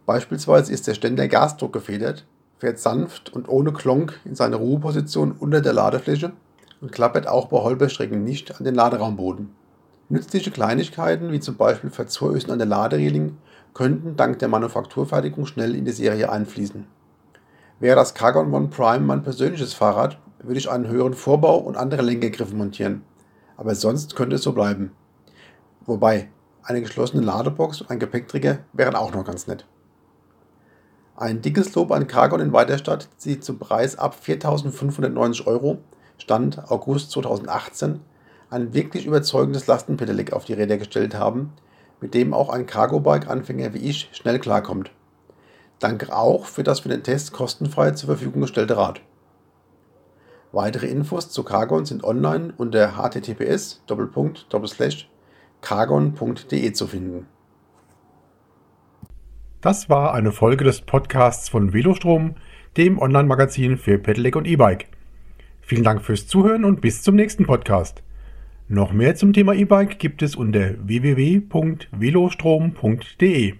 Beispielsweise 0.06 0.72
ist 0.72 0.86
der 0.86 0.94
Ständer 0.94 1.28
Gasdruck 1.28 1.74
gefedert, 1.74 2.24
fährt 2.56 2.78
sanft 2.78 3.30
und 3.34 3.46
ohne 3.46 3.74
Klonk 3.74 4.20
in 4.24 4.34
seine 4.34 4.56
Ruheposition 4.56 5.32
unter 5.32 5.60
der 5.60 5.74
Ladefläche 5.74 6.32
und 6.80 6.92
klappert 6.92 7.26
auch 7.26 7.48
bei 7.48 7.58
Holperstrecken 7.58 8.24
nicht 8.24 8.56
an 8.56 8.64
den 8.64 8.74
Laderaumboden. 8.74 9.50
Nützliche 10.08 10.50
Kleinigkeiten 10.50 11.30
wie 11.30 11.40
zum 11.40 11.56
Beispiel 11.56 11.90
Verzurösen 11.90 12.50
an 12.50 12.58
der 12.58 12.66
Ladereling 12.66 13.36
könnten 13.74 14.16
dank 14.16 14.38
der 14.40 14.48
Manufakturfertigung 14.48 15.46
schnell 15.46 15.74
in 15.74 15.84
die 15.84 15.92
Serie 15.92 16.30
einfließen. 16.30 16.86
Wäre 17.78 17.96
das 17.96 18.14
Cargon 18.14 18.52
One 18.52 18.68
Prime 18.68 19.06
mein 19.06 19.22
persönliches 19.22 19.72
Fahrrad, 19.72 20.18
würde 20.42 20.58
ich 20.58 20.70
einen 20.70 20.88
höheren 20.88 21.14
Vorbau 21.14 21.58
und 21.58 21.76
andere 21.76 22.02
Lenkergriffe 22.02 22.54
montieren. 22.54 23.02
Aber 23.56 23.74
sonst 23.74 24.16
könnte 24.16 24.36
es 24.36 24.42
so 24.42 24.52
bleiben. 24.52 24.92
Wobei, 25.86 26.28
eine 26.62 26.82
geschlossene 26.82 27.22
Ladebox 27.22 27.80
und 27.80 27.90
ein 27.90 27.98
Gepäckträger 27.98 28.58
wären 28.72 28.94
auch 28.94 29.14
noch 29.14 29.24
ganz 29.24 29.46
nett. 29.46 29.66
Ein 31.16 31.42
dickes 31.42 31.74
Lob 31.74 31.92
an 31.92 32.06
Cargon 32.06 32.40
in 32.40 32.52
Weiterstadt 32.52 33.08
zieht 33.16 33.44
zum 33.44 33.58
Preis 33.58 33.98
ab 33.98 34.16
4.590 34.24 35.46
Euro, 35.46 35.78
Stand 36.20 36.70
August 36.70 37.10
2018, 37.12 38.00
ein 38.50 38.74
wirklich 38.74 39.06
überzeugendes 39.06 39.66
Lastenpedelec 39.66 40.32
auf 40.32 40.44
die 40.44 40.52
Räder 40.52 40.76
gestellt 40.76 41.14
haben, 41.14 41.52
mit 42.00 42.14
dem 42.14 42.34
auch 42.34 42.50
ein 42.50 42.66
Cargo-Bike-Anfänger 42.66 43.74
wie 43.74 43.78
ich 43.78 44.10
schnell 44.12 44.38
klarkommt. 44.38 44.90
Danke 45.78 46.14
auch 46.14 46.44
für 46.44 46.62
das 46.62 46.80
für 46.80 46.90
den 46.90 47.02
Test 47.02 47.32
kostenfrei 47.32 47.92
zur 47.92 48.08
Verfügung 48.08 48.42
gestellte 48.42 48.76
Rad. 48.76 49.00
Weitere 50.52 50.88
Infos 50.88 51.30
zu 51.30 51.42
Cargon 51.42 51.86
sind 51.86 52.04
online 52.04 52.52
unter 52.56 52.96
https 52.96 53.82
cargon.de 55.62 56.72
zu 56.72 56.86
finden. 56.86 57.26
Das 59.60 59.88
war 59.88 60.12
eine 60.14 60.32
Folge 60.32 60.64
des 60.64 60.82
Podcasts 60.82 61.48
von 61.48 61.72
Velostrom, 61.72 62.34
dem 62.76 62.98
Online-Magazin 62.98 63.78
für 63.78 63.98
Pedelec 63.98 64.36
und 64.36 64.46
E-Bike. 64.46 64.88
Vielen 65.60 65.84
Dank 65.84 66.02
fürs 66.02 66.26
Zuhören 66.26 66.64
und 66.64 66.80
bis 66.80 67.02
zum 67.02 67.14
nächsten 67.16 67.44
Podcast. 67.46 68.02
Noch 68.68 68.92
mehr 68.92 69.14
zum 69.16 69.32
Thema 69.32 69.54
E-Bike 69.54 69.98
gibt 69.98 70.22
es 70.22 70.36
unter 70.36 70.74
www.velostrom.de. 70.86 73.54